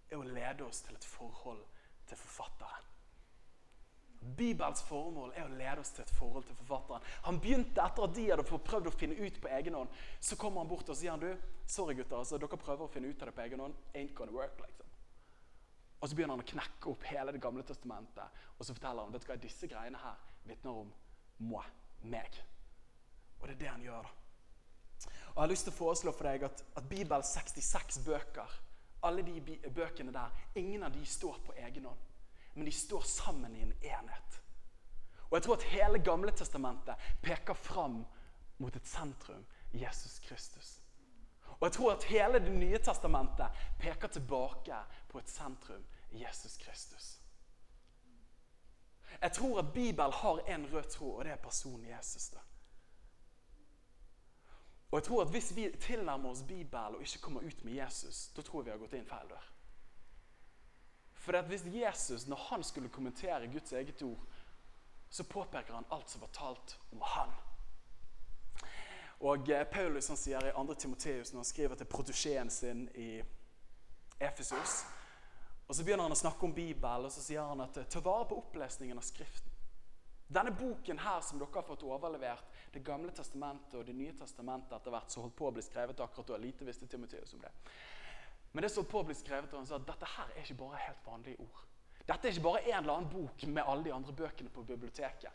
er 0.10 0.20
å 0.20 0.28
lede 0.28 0.66
oss 0.68 0.82
til 0.84 0.96
et 0.96 1.08
forhold 1.08 1.64
til 2.08 2.20
forfatteren. 2.20 2.90
Bibels 4.38 4.84
formål 4.88 5.34
er 5.36 5.48
å 5.48 5.56
lede 5.56 5.84
oss 5.84 5.92
til 5.96 6.06
et 6.06 6.14
forhold 6.16 6.46
til 6.48 6.56
forfatteren. 6.62 7.04
Han 7.26 7.40
begynte 7.44 7.84
etter 7.84 8.08
at 8.08 8.16
de 8.16 8.28
hadde 8.30 8.46
prøvd 8.48 8.88
å 8.88 8.96
finne 8.96 9.18
ut 9.20 9.40
på 9.44 9.52
egen 9.58 9.76
hånd. 9.76 9.98
Så 10.24 10.40
kommer 10.40 10.64
han 10.64 10.72
bort 10.72 10.92
og 10.92 11.00
sier 11.00 11.12
han, 11.12 11.24
du, 11.24 11.32
sorry 11.68 11.96
gutter, 11.98 12.22
altså, 12.22 12.40
dere 12.40 12.60
prøver 12.60 12.88
å 12.88 12.92
finne 12.92 13.12
ut 13.12 13.24
av 13.24 13.32
det 13.32 13.36
på 13.36 13.44
egen 13.44 13.64
hånd. 13.66 13.80
Ain't 14.00 14.16
gonna 14.16 14.36
work, 14.36 14.60
liksom. 14.64 14.88
Og 16.00 16.10
så 16.10 16.16
begynner 16.16 16.36
han 16.36 16.44
å 16.44 16.52
knekke 16.54 16.92
opp 16.92 17.04
hele 17.08 17.32
Det 17.32 17.40
gamle 17.44 17.64
testamentet. 17.68 18.44
Og 18.58 18.68
så 18.68 18.76
forteller 18.76 19.06
han 19.06 19.16
vet 19.16 19.24
du 19.24 19.30
hva, 19.32 19.40
disse 19.40 19.68
greiene 19.72 20.00
her 20.04 20.33
vitner 20.46 20.82
om 20.84 20.92
moi, 21.38 21.66
meg. 22.04 22.40
Og 23.40 23.48
det 23.48 23.56
er 23.56 23.60
det 23.60 23.72
han 23.72 23.86
gjør. 23.88 24.12
Og 25.34 25.36
Jeg 25.36 25.42
har 25.42 25.52
lyst 25.52 25.68
til 25.68 25.74
å 25.74 25.78
foreslå 25.78 26.14
for 26.16 26.30
deg 26.30 26.46
at, 26.48 26.64
at 26.78 26.90
Bibels 26.90 27.34
66 27.36 28.00
bøker, 28.06 28.60
alle 29.04 29.24
de 29.26 29.60
bøkene 29.76 30.14
der, 30.16 30.32
ingen 30.56 30.84
av 30.84 30.94
de 30.96 31.06
står 31.06 31.42
på 31.44 31.56
egen 31.60 31.90
hånd 31.90 32.10
men 32.54 32.66
de 32.66 32.72
står 32.72 33.02
sammen 33.02 33.56
i 33.56 33.62
en 33.62 33.74
enhet. 33.82 34.42
Og 35.30 35.38
jeg 35.38 35.44
tror 35.44 35.58
at 35.58 35.64
hele 35.64 36.00
Gamle 36.00 36.32
Testamentet 36.32 36.96
peker 37.22 37.58
fram 37.58 38.04
mot 38.58 38.76
et 38.76 38.88
sentrum 38.88 39.46
Jesus 39.74 40.20
Kristus. 40.20 40.80
Og 41.60 41.68
jeg 41.68 41.74
tror 41.74 41.94
at 41.94 42.04
hele 42.04 42.40
Det 42.40 42.52
nye 42.52 42.78
testamentet 42.78 43.48
peker 43.80 44.08
tilbake 44.08 44.78
på 45.10 45.20
et 45.20 45.30
sentrum 45.30 45.86
Jesus 46.12 46.58
Kristus. 46.58 47.20
Jeg 49.22 49.32
tror 49.32 49.60
at 49.60 49.74
Bibelen 49.74 50.14
har 50.14 50.40
en 50.48 50.74
rød 50.74 50.84
tråd, 50.84 51.18
og 51.18 51.26
det 51.26 51.32
er 51.32 51.36
personen 51.36 51.90
Jesus. 51.90 52.30
da. 52.30 52.40
Og 54.92 55.00
jeg 55.00 55.04
tror 55.04 55.22
at 55.22 55.30
Hvis 55.30 55.56
vi 55.56 55.70
tilnærmer 55.80 56.30
oss 56.30 56.44
Bibelen 56.48 56.96
og 56.96 57.02
ikke 57.02 57.22
kommer 57.22 57.42
ut 57.42 57.64
med 57.64 57.74
Jesus, 57.74 58.28
da 58.28 58.42
tror 58.42 58.60
jeg 58.60 58.66
vi 58.66 58.72
har 58.72 58.78
gått 58.78 58.94
inn 58.94 59.06
feil 59.06 59.30
dør. 59.30 59.50
For 61.14 61.42
hvis 61.42 61.64
Jesus, 61.66 62.28
når 62.28 62.36
han 62.36 62.64
skulle 62.64 62.90
kommentere 62.90 63.48
Guds 63.48 63.72
eget 63.72 64.02
ord, 64.02 64.26
så 65.10 65.24
påpeker 65.24 65.74
han 65.74 65.86
alt 65.92 66.10
som 66.10 66.22
var 66.22 66.28
talt 66.34 66.80
om 66.92 67.02
han. 67.02 67.30
Og 69.20 69.50
eh, 69.50 69.68
Paulus 69.72 70.08
han 70.08 70.18
sier 70.18 70.46
i 70.50 70.52
2. 70.52 70.74
Timoteus 70.74 71.32
når 71.32 71.40
han 71.40 71.46
skriver 71.46 71.76
til 71.76 71.86
protosjeen 71.86 72.50
sin 72.50 72.90
i 72.96 73.22
Efesus 74.20 74.84
og 75.74 75.78
Så 75.78 75.84
begynner 75.84 76.06
han 76.06 76.14
å 76.14 76.16
snakke 76.20 76.46
om 76.46 76.52
Bibelen 76.54 77.08
og 77.08 77.12
så 77.12 77.22
sier 77.26 77.48
han 77.50 77.62
at 77.64 77.78
ta 77.90 78.00
vare 78.06 78.28
på 78.30 78.36
opplesningen 78.38 79.00
av 79.00 79.06
Skriften. 79.08 79.50
Denne 80.30 80.52
boken 80.54 81.00
her 81.02 81.22
som 81.26 81.40
dere 81.42 81.50
har 81.56 81.66
fått 81.66 81.86
overlevert, 81.88 82.46
Det 82.74 82.84
gamle 82.86 83.12
testamentet 83.12 83.74
og 83.80 83.86
Det 83.86 83.94
nye 83.94 84.14
testamentet 84.14 84.72
etter 84.78 84.92
hvert 84.92 85.10
så 85.10 85.22
holdt 85.22 85.36
på 85.36 85.48
å 85.48 85.52
bli 85.52 85.62
skrevet 85.62 86.00
akkurat 86.00 86.28
da. 86.28 86.38
Lite 86.38 86.66
visste 86.66 86.88
Timoteus 86.88 87.34
om 87.34 87.42
det. 87.42 87.52
Men 88.52 88.62
det 88.62 88.70
som 88.70 88.84
holdt 88.84 88.92
på 88.92 89.00
å 89.00 89.08
bli 89.08 89.16
skrevet, 89.16 89.54
og 89.54 89.60
han 89.60 89.68
sa 89.68 89.76
at 89.76 89.88
dette 89.88 90.06
her 90.06 90.30
er 90.36 90.44
ikke 90.44 90.60
bare 90.62 90.82
helt 90.86 91.06
vanlige 91.06 91.40
ord. 91.42 91.64
Dette 92.06 92.28
er 92.28 92.32
ikke 92.32 92.46
bare 92.46 92.64
en 92.66 92.78
eller 92.84 92.94
annen 92.94 93.10
bok 93.10 93.46
med 93.46 93.64
alle 93.64 93.84
de 93.84 93.94
andre 93.94 94.14
bøkene 94.14 94.50
på 94.50 94.64
biblioteket. 94.64 95.32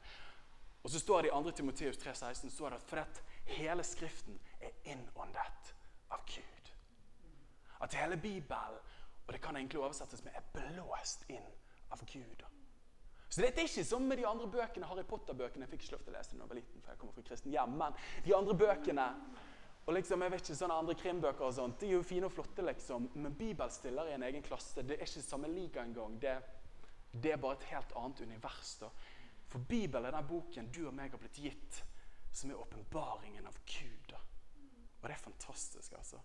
Og 0.83 0.91
så 0.91 0.99
står 0.99 1.23
det 1.23 1.33
i 1.33 1.35
2. 1.35 1.51
Timoteus 1.51 1.99
3,16 1.99 2.51
står 2.51 2.71
det 2.71 2.77
at 2.79 2.87
for 2.91 3.03
at 3.03 3.23
hele 3.59 3.85
Skriften 3.85 4.39
er 4.61 4.71
innåndet 4.85 5.75
av 6.11 6.23
Gud. 6.27 6.73
At 7.81 7.95
hele 7.95 8.17
Bibelen, 8.17 8.79
og 9.29 9.35
det 9.35 9.43
kan 9.45 9.57
egentlig 9.61 9.83
oversettes 9.83 10.25
med, 10.25 10.33
er 10.33 10.47
blåst 10.57 11.27
inn 11.29 11.45
av 11.93 12.01
Gud. 12.09 12.45
Så 13.29 13.43
det 13.43 13.51
er 13.51 13.67
ikke 13.69 13.85
som 13.85 14.07
med 14.09 14.17
de 14.17 14.25
andre 14.27 14.49
bøkene, 14.49 14.89
Harry 14.89 15.05
Potter-bøkene. 15.05 15.67
Jeg 15.67 15.75
fikk 15.75 15.85
ikke 15.85 15.99
lov 15.99 16.05
til 16.07 16.15
å 16.15 16.17
lese 16.17 16.33
dem 16.33 16.41
da 16.41 16.47
jeg 16.47 16.53
var 16.55 16.59
liten, 16.63 16.81
for 16.81 16.95
jeg 16.95 17.01
kommer 17.03 17.17
fra 17.19 17.25
kristen 17.29 17.53
hjem. 17.53 17.75
Men 17.77 17.99
de 18.25 18.33
andre 18.35 18.57
bøkene 18.57 19.09
og 19.89 19.95
liksom, 19.97 20.21
jeg 20.21 20.33
vet 20.33 20.43
ikke, 20.45 20.57
sånne 20.59 20.79
andre 20.83 20.95
krimbøker 21.01 21.45
og 21.47 21.55
sånt, 21.57 21.79
de 21.81 21.89
er 21.89 21.95
jo 21.95 22.05
fine 22.05 22.29
og 22.29 22.33
flotte, 22.35 22.65
liksom. 22.65 23.07
Men 23.21 23.37
Bibel 23.37 23.71
stiller 23.73 24.11
i 24.11 24.17
en 24.19 24.25
egen 24.27 24.45
klasse. 24.45 24.83
Det 24.85 24.99
er 24.99 25.05
ikke 25.07 25.23
samme 25.25 25.49
liga 25.49 25.81
engang. 25.81 26.19
Det, 26.21 26.35
det 27.13 27.33
er 27.33 27.41
bare 27.41 27.57
et 27.57 27.69
helt 27.71 27.95
annet 27.97 28.21
univers. 28.21 28.75
da. 28.83 28.91
For 29.49 29.65
Bibelen 29.65 30.05
er 30.05 30.17
den 30.17 30.29
boken 30.29 30.69
du 30.77 30.83
og 30.91 30.93
meg 30.97 31.17
har 31.17 31.23
blitt 31.23 31.41
gitt, 31.41 31.79
som 32.37 32.53
er 32.53 32.61
åpenbaringen 32.61 33.49
av 33.49 33.57
Gud. 33.65 34.13
da. 34.13 34.21
Og 34.99 35.09
det 35.09 35.17
er 35.17 35.25
fantastisk, 35.25 35.97
altså. 35.97 36.21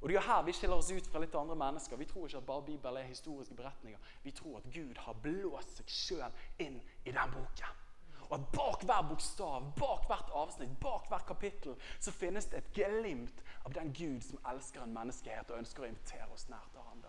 Og 0.00 0.08
det 0.08 0.16
er 0.16 0.26
her 0.26 0.44
vi 0.46 0.52
skiller 0.52 0.76
oss 0.76 0.92
ut 0.92 1.08
fra 1.10 1.22
litt 1.22 1.34
andre 1.34 1.56
mennesker. 1.56 1.96
Vi 1.96 2.08
tror 2.10 2.26
ikke 2.28 2.42
at 2.42 2.46
bare 2.50 2.66
Bibelen 2.66 3.00
er 3.00 3.08
historiske 3.08 3.56
beretninger. 3.56 4.12
Vi 4.22 4.34
tror 4.36 4.60
at 4.60 4.70
Gud 4.74 5.00
har 5.06 5.18
blåst 5.24 5.80
seg 5.80 5.92
sjøl 5.92 6.42
inn 6.62 6.80
i 7.04 7.14
den 7.14 7.34
boken. 7.34 7.82
Og 8.26 8.34
at 8.34 8.46
bak 8.52 8.82
hver 8.82 9.02
bokstav, 9.08 9.70
bak 9.78 10.06
hvert 10.10 10.30
avsnitt, 10.34 10.72
bak 10.82 11.06
hvert 11.08 11.26
kapittel 11.28 11.76
så 12.00 12.12
finnes 12.12 12.48
det 12.50 12.58
et 12.58 12.72
glimt 12.74 13.42
av 13.64 13.74
den 13.76 13.92
Gud 13.94 14.20
som 14.26 14.40
elsker 14.50 14.82
en 14.82 14.94
menneskehet 14.94 15.50
og 15.50 15.62
ønsker 15.62 15.86
å 15.86 15.90
invitere 15.90 16.28
oss 16.34 16.48
nær 16.50 16.66
til 16.72 16.82
ham. 16.88 17.04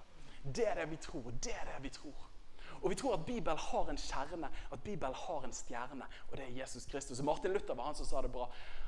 Det 0.46 0.68
er 0.70 0.78
det 0.78 0.90
vi 0.92 1.00
tror. 1.02 1.32
Det 1.44 1.56
er 1.58 1.66
det 1.74 1.80
vi 1.84 1.94
tror. 1.94 2.28
Og 2.82 2.90
vi 2.90 2.96
tror 2.96 3.14
at 3.14 3.26
Bibelen 3.26 3.58
har 3.58 3.90
en 3.90 3.98
kjerne, 3.98 4.50
at 4.72 4.84
Bibelen 4.84 5.16
har 5.16 5.46
en 5.46 5.54
stjerne, 5.54 6.06
og 6.30 6.38
det 6.38 6.46
er 6.46 6.60
Jesus 6.60 6.86
Kristus. 6.86 7.22
Martin 7.22 7.54
Luther 7.54 7.74
var 7.74 7.90
han 7.90 7.96
som 7.96 8.06
sa 8.06 8.22
det 8.22 8.32
bra. 8.32 8.46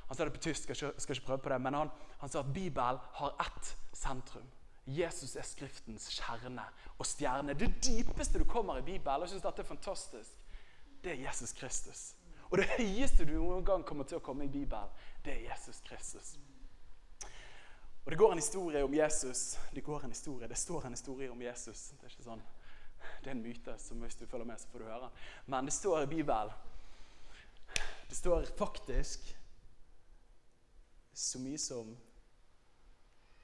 Han 0.10 0.18
sa 0.18 0.26
det 0.26 0.34
på 0.34 0.42
tysk, 0.42 0.70
jeg 0.70 0.94
skal 0.98 1.16
ikke, 1.16 1.26
prøve 1.26 1.44
på 1.46 1.50
det, 1.54 1.62
men 1.62 1.74
han, 1.78 1.90
han 2.20 2.30
sa 2.30 2.42
at 2.42 2.54
Bibelen 2.54 2.98
har 3.20 3.36
ett 3.46 3.76
sentrum. 3.94 4.48
Jesus 4.90 5.36
er 5.38 5.46
Skriftens 5.46 6.08
kjerne 6.10 6.64
og 6.98 7.06
stjerne. 7.06 7.54
Det 7.54 7.70
dypeste 7.86 8.42
du 8.42 8.46
kommer 8.50 8.80
i 8.80 8.82
Bibelen, 8.82 9.22
og 9.22 9.28
jeg 9.28 9.36
syns 9.36 9.46
dette 9.46 9.62
er 9.62 9.70
fantastisk, 9.70 10.56
det 11.04 11.14
er 11.14 11.22
Jesus 11.28 11.54
Kristus. 11.54 12.02
Og 12.50 12.58
det 12.58 12.66
høyeste 12.74 13.26
du 13.30 13.36
noen 13.38 13.66
gang 13.66 13.86
kommer 13.86 14.10
til 14.10 14.18
å 14.18 14.24
komme 14.26 14.48
i 14.48 14.52
Bibelen, 14.52 14.90
det 15.22 15.36
er 15.36 15.52
Jesus 15.52 15.84
Kristus. 15.86 16.38
Og 18.06 18.12
Det 18.12 18.18
går 18.18 18.32
en 18.32 18.42
historie 18.42 18.84
om 18.84 18.94
Jesus. 18.94 19.60
Det 19.76 19.84
går 19.84 20.04
en 20.04 20.10
historie, 20.10 20.48
det 20.48 20.58
står 20.58 20.86
en 20.86 20.98
historie 20.98 21.30
om 21.32 21.42
Jesus. 21.42 21.92
Det 21.94 22.08
er 22.08 22.16
ikke 22.16 22.26
sånn, 22.26 22.42
det 23.22 23.30
er 23.30 23.36
en 23.36 23.44
myte, 23.46 23.76
som 23.78 24.02
hvis 24.02 24.18
du 24.18 24.26
følger 24.26 24.50
med, 24.50 24.58
så 24.58 24.72
får 24.72 24.82
du 24.82 24.90
høre. 24.90 25.12
Men 25.46 25.70
det 25.70 25.76
står 25.78 26.08
i 26.08 26.10
Bibelen. 26.16 26.50
Det 28.10 28.18
står 28.18 28.50
faktisk 28.58 29.36
så 31.20 31.40
mye 31.40 31.58
som 31.60 31.92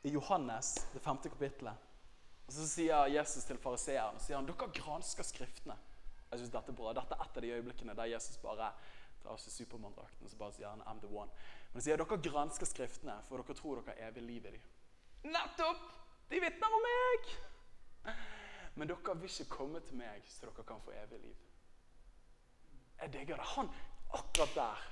i 0.06 0.10
Johannes, 0.10 0.76
det 0.94 1.00
femte 1.00 1.30
kapittelet. 1.30 1.76
Og 2.46 2.54
Så 2.54 2.68
sier 2.70 3.10
Jesus 3.10 3.44
til 3.48 3.58
fariseeren 3.58 4.20
sier 4.22 4.38
han, 4.38 4.48
dere 4.48 4.70
gransker 4.78 5.26
Skriftene. 5.26 5.76
Jeg 6.30 6.40
synes 6.40 6.54
Dette 6.54 6.72
er 6.72 6.78
bra. 6.78 6.94
Dette 6.94 7.18
er 7.18 7.26
et 7.26 7.40
av 7.40 7.44
de 7.44 7.52
øyeblikkene 7.58 7.96
der 7.98 8.12
Jesus 8.14 8.38
bare 8.42 8.70
tar 9.24 9.34
av 9.34 9.42
seg 9.42 9.54
Supermann-drakten 9.58 10.28
og 10.28 10.32
så 10.32 10.40
bare 10.40 10.56
sier 10.56 10.70
han, 10.70 10.86
I'm 10.86 11.02
the 11.02 11.10
one. 11.10 11.32
Men 11.72 11.80
han 11.80 11.88
sier 11.88 12.00
dere 12.00 12.22
gransker 12.30 12.70
Skriftene, 12.70 13.18
for 13.28 13.42
dere 13.42 13.58
tror 13.58 13.82
dere 13.82 13.96
har 13.98 14.12
evig 14.12 14.24
liv 14.30 14.46
i 14.46 14.56
dem. 14.56 14.72
Nettopp! 15.34 15.84
De 16.30 16.42
vitner 16.42 16.80
om 16.80 16.88
meg! 16.88 17.30
Men 18.76 18.92
dere 18.92 19.20
vil 19.20 19.32
ikke 19.32 19.52
komme 19.58 19.84
til 19.84 20.00
meg 20.00 20.26
så 20.30 20.48
dere 20.48 20.68
kan 20.68 20.84
få 20.86 20.96
evig 21.04 21.24
liv. 21.28 21.46
Jeg 23.02 23.14
digger 23.14 23.42
det. 23.42 23.54
Han, 23.58 23.72
akkurat 24.16 24.56
der 24.56 24.92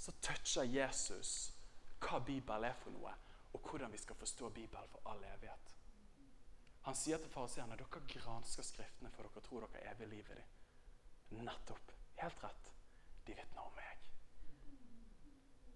så 0.00 0.14
toucher 0.24 0.64
Jesus 0.64 1.50
hva 2.00 2.20
Bibelen 2.24 2.64
er 2.70 2.78
for 2.80 2.94
noe, 2.94 3.12
og 3.52 3.60
hvordan 3.66 3.92
vi 3.92 3.98
skal 3.98 4.16
forstå 4.16 4.48
Bibelen 4.56 4.88
for 4.88 5.10
all 5.10 5.24
evighet. 5.24 5.76
Han 6.86 6.96
sier 6.96 7.20
til 7.20 7.32
fariseerne 7.32 7.76
dere 7.76 8.02
gransker 8.14 8.64
Skriftene 8.64 9.10
for 9.12 9.28
dere 9.28 9.44
tror 9.44 9.66
dere 9.66 9.82
er 9.82 9.94
evig 9.94 10.08
liv 10.08 10.30
i 10.32 10.38
dem. 10.38 11.44
Nettopp. 11.44 11.92
Helt 12.20 12.44
rett. 12.44 12.70
De 13.26 13.36
vitner 13.36 13.66
om 13.66 13.74
meg. 13.76 14.06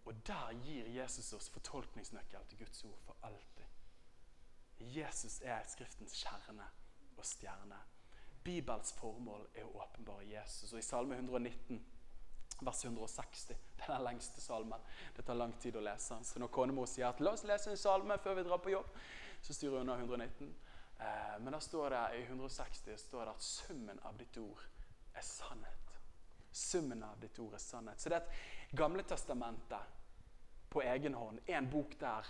Og 0.04 0.26
der 0.26 0.52
gir 0.64 0.88
Jesus 0.92 1.32
oss 1.32 1.50
fortolkningsnøkkel 1.52 2.48
til 2.48 2.58
Guds 2.58 2.84
ord 2.84 3.00
for 3.04 3.16
alltid. 3.22 3.64
Jesus 4.80 5.40
er 5.40 5.62
Skriftens 5.68 6.16
kjerne 6.22 6.66
og 7.16 7.26
stjerne. 7.26 7.78
Bibels 8.44 8.92
formål 8.92 9.46
er 9.54 9.64
å 9.64 9.84
åpenbare 9.84 10.26
Jesus. 10.28 10.72
Og 10.72 10.80
I 10.80 10.84
Salme 10.84 11.16
119, 11.16 11.80
vers 12.60 12.84
160, 12.84 13.56
den 13.76 13.90
er 13.90 13.96
den 13.96 14.04
lengste 14.04 14.40
salmen. 14.40 14.80
Det 15.16 15.24
tar 15.26 15.34
lang 15.34 15.52
tid 15.60 15.76
å 15.76 15.82
lese 15.84 16.14
den. 16.14 16.24
Så 16.24 16.38
når 16.38 16.52
konemor 16.54 16.86
sier 16.86 17.08
at 17.08 17.20
'la 17.20 17.32
oss 17.32 17.44
lese 17.44 17.70
en 17.70 17.76
salme 17.76 18.18
før 18.18 18.34
vi 18.34 18.42
drar 18.42 18.58
på 18.58 18.70
jobb', 18.70 18.94
så 19.42 19.54
styrer 19.54 19.78
hun 19.78 19.88
unna 19.88 19.96
119. 19.98 20.54
Eh, 20.98 21.38
men 21.40 21.52
da 21.52 21.60
står 21.60 21.90
det 21.90 22.18
i 22.18 22.22
160 22.22 22.96
står 22.96 23.24
det 23.24 23.30
at 23.30 23.42
summen 23.42 24.00
av 24.02 24.18
ditt 24.18 24.36
ord 24.36 24.60
er 25.14 25.20
sannhet. 25.20 25.98
Summen 26.52 27.02
av 27.02 27.20
ditt 27.20 27.38
ord 27.38 27.54
er 27.54 27.58
sannhet. 27.58 28.00
Så 28.00 28.08
det 28.08 28.16
er 28.16 28.20
et 28.20 28.76
Gamle 28.76 29.02
testamentet 29.02 29.78
på 30.68 30.82
egen 30.82 31.14
hånd, 31.14 31.38
en 31.46 31.70
bok 31.70 31.92
der, 32.00 32.26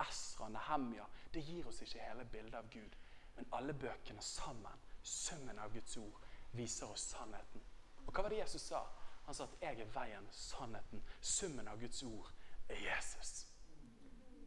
Esra, 0.00 0.48
Nehemja, 0.48 1.04
det 1.32 1.40
gir 1.40 1.66
oss 1.68 1.82
ikke 1.84 2.00
hele 2.00 2.24
bildet 2.24 2.54
av 2.54 2.70
Gud. 2.72 2.96
Men 3.36 3.48
alle 3.52 3.74
bøkene 3.76 4.22
sammen, 4.24 4.84
summen 5.02 5.58
av 5.58 5.74
Guds 5.74 5.96
ord, 6.00 6.22
viser 6.56 6.88
oss 6.88 7.10
sannheten. 7.12 7.60
Og 8.06 8.12
hva 8.12 8.24
var 8.24 8.32
det 8.32 8.38
Jesus 8.38 8.70
sa? 8.70 8.80
Han 9.26 9.34
sa 9.34 9.44
at 9.44 9.56
'jeg 9.60 9.80
er 9.80 9.84
veien, 9.84 10.28
sannheten'. 10.30 11.02
Summen 11.20 11.68
av 11.68 11.80
Guds 11.80 12.02
ord 12.02 12.32
er 12.68 12.74
Jesus. 12.74 13.46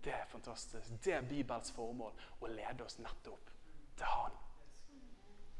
Det 0.04 0.13
er 0.13 0.26
fantastisk. 0.26 1.06
Det 1.06 1.13
er 1.13 1.22
Bibels 1.22 1.72
formål 1.72 2.13
å 2.42 2.48
lede 2.48 2.84
oss 2.84 3.00
nettopp 3.00 3.50
til 3.98 4.06
Han. 4.06 4.32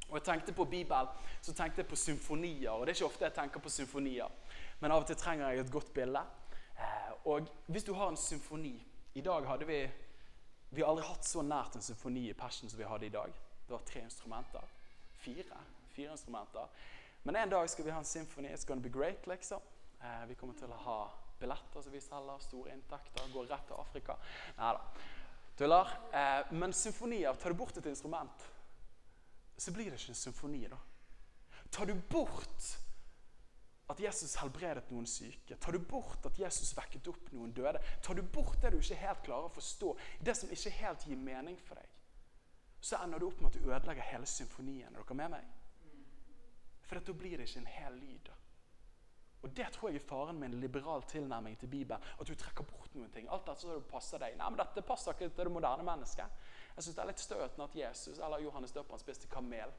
Og 0.10 0.18
jeg 0.18 0.24
tenkte 0.24 0.54
på 0.54 0.66
Bibel, 0.66 1.08
så 1.42 1.54
tenkte 1.54 1.82
jeg 1.82 1.88
på 1.88 1.96
symfonier. 1.96 2.70
Og 2.70 2.88
det 2.88 2.94
er 2.94 2.98
ikke 2.98 3.06
ofte 3.06 3.26
jeg 3.26 3.34
tenker 3.34 3.60
på 3.60 3.70
symfonier, 3.70 4.32
men 4.80 4.92
av 4.92 5.04
og 5.04 5.08
til 5.08 5.16
trenger 5.16 5.50
jeg 5.50 5.60
et 5.60 5.72
godt 5.72 5.94
bilde. 5.94 6.22
Eh, 6.80 7.12
og 7.26 7.50
hvis 7.68 7.84
du 7.84 7.94
har 7.94 8.10
en 8.10 8.18
symfoni 8.18 8.86
I 9.14 9.22
dag 9.22 9.48
hadde 9.48 9.66
vi 9.68 9.90
Vi 10.72 10.82
har 10.82 10.90
aldri 10.92 11.06
hatt 11.08 11.26
så 11.26 11.42
nært 11.42 11.76
en 11.76 11.82
symfoni 11.82 12.28
i 12.30 12.34
Passion 12.34 12.70
som 12.70 12.78
vi 12.78 12.86
hadde 12.86 13.06
i 13.06 13.10
dag. 13.10 13.34
Det 13.68 13.74
var 13.74 13.82
tre 13.86 14.02
instrumenter. 14.02 14.62
Fire. 15.18 15.58
Fire 15.90 16.12
instrumenter. 16.12 16.68
Men 17.24 17.36
en 17.36 17.50
dag 17.50 17.70
skal 17.70 17.86
vi 17.86 17.92
ha 17.92 18.00
en 18.00 18.06
symfoni. 18.06 18.50
It's 18.54 18.68
gonna 18.68 18.82
be 18.82 18.90
great, 18.90 19.28
liksom. 19.28 19.62
Eh, 20.02 20.26
vi 20.28 20.36
kommer 20.36 20.54
til 20.54 20.72
å 20.72 20.84
ha 20.86 21.00
billetter 21.40 21.82
som 21.82 21.92
vi 21.92 22.02
selger, 22.04 22.44
store 22.44 22.74
inntekter, 22.74 23.32
går 23.34 23.48
rett 23.52 23.68
til 23.68 23.80
Afrika. 23.80 24.16
Nei 24.58 24.74
da. 24.76 25.08
Tuller. 25.60 25.96
Eh, 26.16 26.54
men 26.56 26.74
symfonier 26.74 27.36
Tar 27.36 27.52
du 27.52 27.60
bort 27.60 27.78
et 27.78 27.86
instrument, 27.92 28.46
så 29.58 29.74
blir 29.76 29.92
det 29.92 30.00
ikke 30.00 30.16
en 30.16 30.24
symfoni. 30.24 30.68
da. 30.68 30.78
Tar 31.72 31.86
du 31.86 31.96
bort 31.96 32.70
at 33.90 34.00
Jesus 34.00 34.36
helbredet 34.38 34.92
noen 34.94 35.08
syke, 35.10 35.58
tar 35.58 35.74
du 35.74 35.80
bort 35.80 36.26
at 36.26 36.38
Jesus 36.40 36.76
vekket 36.78 37.08
opp 37.10 37.32
noen 37.34 37.52
døde, 37.54 37.82
tar 38.06 38.14
du 38.16 38.22
bort 38.22 38.62
det 38.62 38.72
du 38.72 38.78
ikke 38.78 39.00
helt 39.02 39.24
klarer 39.26 39.50
å 39.50 39.54
forstå, 39.54 39.96
det 40.22 40.36
som 40.38 40.52
ikke 40.54 40.76
helt 40.78 41.08
gir 41.10 41.18
mening 41.18 41.58
for 41.66 41.80
deg, 41.80 41.88
så 42.82 43.02
ender 43.04 43.20
du 43.20 43.28
opp 43.28 43.42
med 43.42 43.50
at 43.50 43.58
du 43.58 43.72
ødelegger 43.72 44.12
hele 44.12 44.30
symfonien. 44.30 44.94
Er 44.94 45.02
dere 45.02 45.18
med 45.18 45.34
meg? 45.34 45.59
For 46.90 47.06
da 47.06 47.14
blir 47.14 47.38
det 47.38 47.46
ikke 47.46 47.62
en 47.62 47.70
hel 47.70 47.98
lyd. 48.02 48.32
Og 49.42 49.56
Det 49.56 49.68
tror 49.72 49.90
jeg 49.90 50.02
er 50.02 50.08
faren 50.08 50.40
med 50.40 50.50
en 50.50 50.60
liberal 50.60 51.04
tilnærming 51.08 51.60
til 51.60 51.68
Bibelen. 51.68 52.02
At 52.20 52.28
du 52.28 52.36
trekker 52.36 52.64
bort 52.64 52.96
noen 52.96 53.12
ting. 53.12 53.28
Alt 53.32 53.48
dette 53.48 53.68
det 53.68 53.86
passer 53.88 54.20
deg. 54.20 54.36
Nei, 54.38 54.50
men 54.50 54.60
Dette 54.60 54.82
passer 54.82 55.14
ikke 55.14 55.30
til 55.30 55.48
det 55.48 55.54
moderne 55.54 55.84
mennesket. 55.84 56.26
Jeg 56.76 56.84
synes 56.84 56.96
Det 56.96 57.04
er 57.04 57.12
litt 57.12 57.20
støtende 57.20 57.68
at 57.70 57.76
Jesus 57.76 58.20
eller 58.20 58.44
Johannes 58.44 58.72
døperen 58.72 59.00
spiste 59.00 59.28
kamel. 59.28 59.72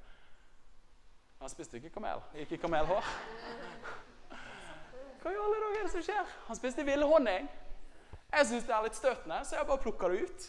Han 1.41 1.49
spiste 1.49 1.77
ikke 1.77 1.91
kamel. 1.91 2.21
Ikke 2.35 2.57
kamelhår. 2.57 3.05
Hva 5.21 5.33
i 5.33 5.37
alle 5.37 5.61
dager 5.61 5.79
er 5.79 5.83
det 5.83 5.93
som 5.93 6.05
skjer? 6.05 6.33
Han 6.47 6.57
spiste 6.57 6.85
ville 6.85 7.07
honning. 7.07 7.49
Jeg 8.31 8.47
syns 8.47 8.65
det 8.65 8.75
er 8.77 8.85
litt 8.87 8.97
støtende, 8.97 9.45
så 9.45 9.57
jeg 9.57 9.67
bare 9.67 9.83
plukker 9.83 10.09
det 10.09 10.29
ut. 10.29 10.47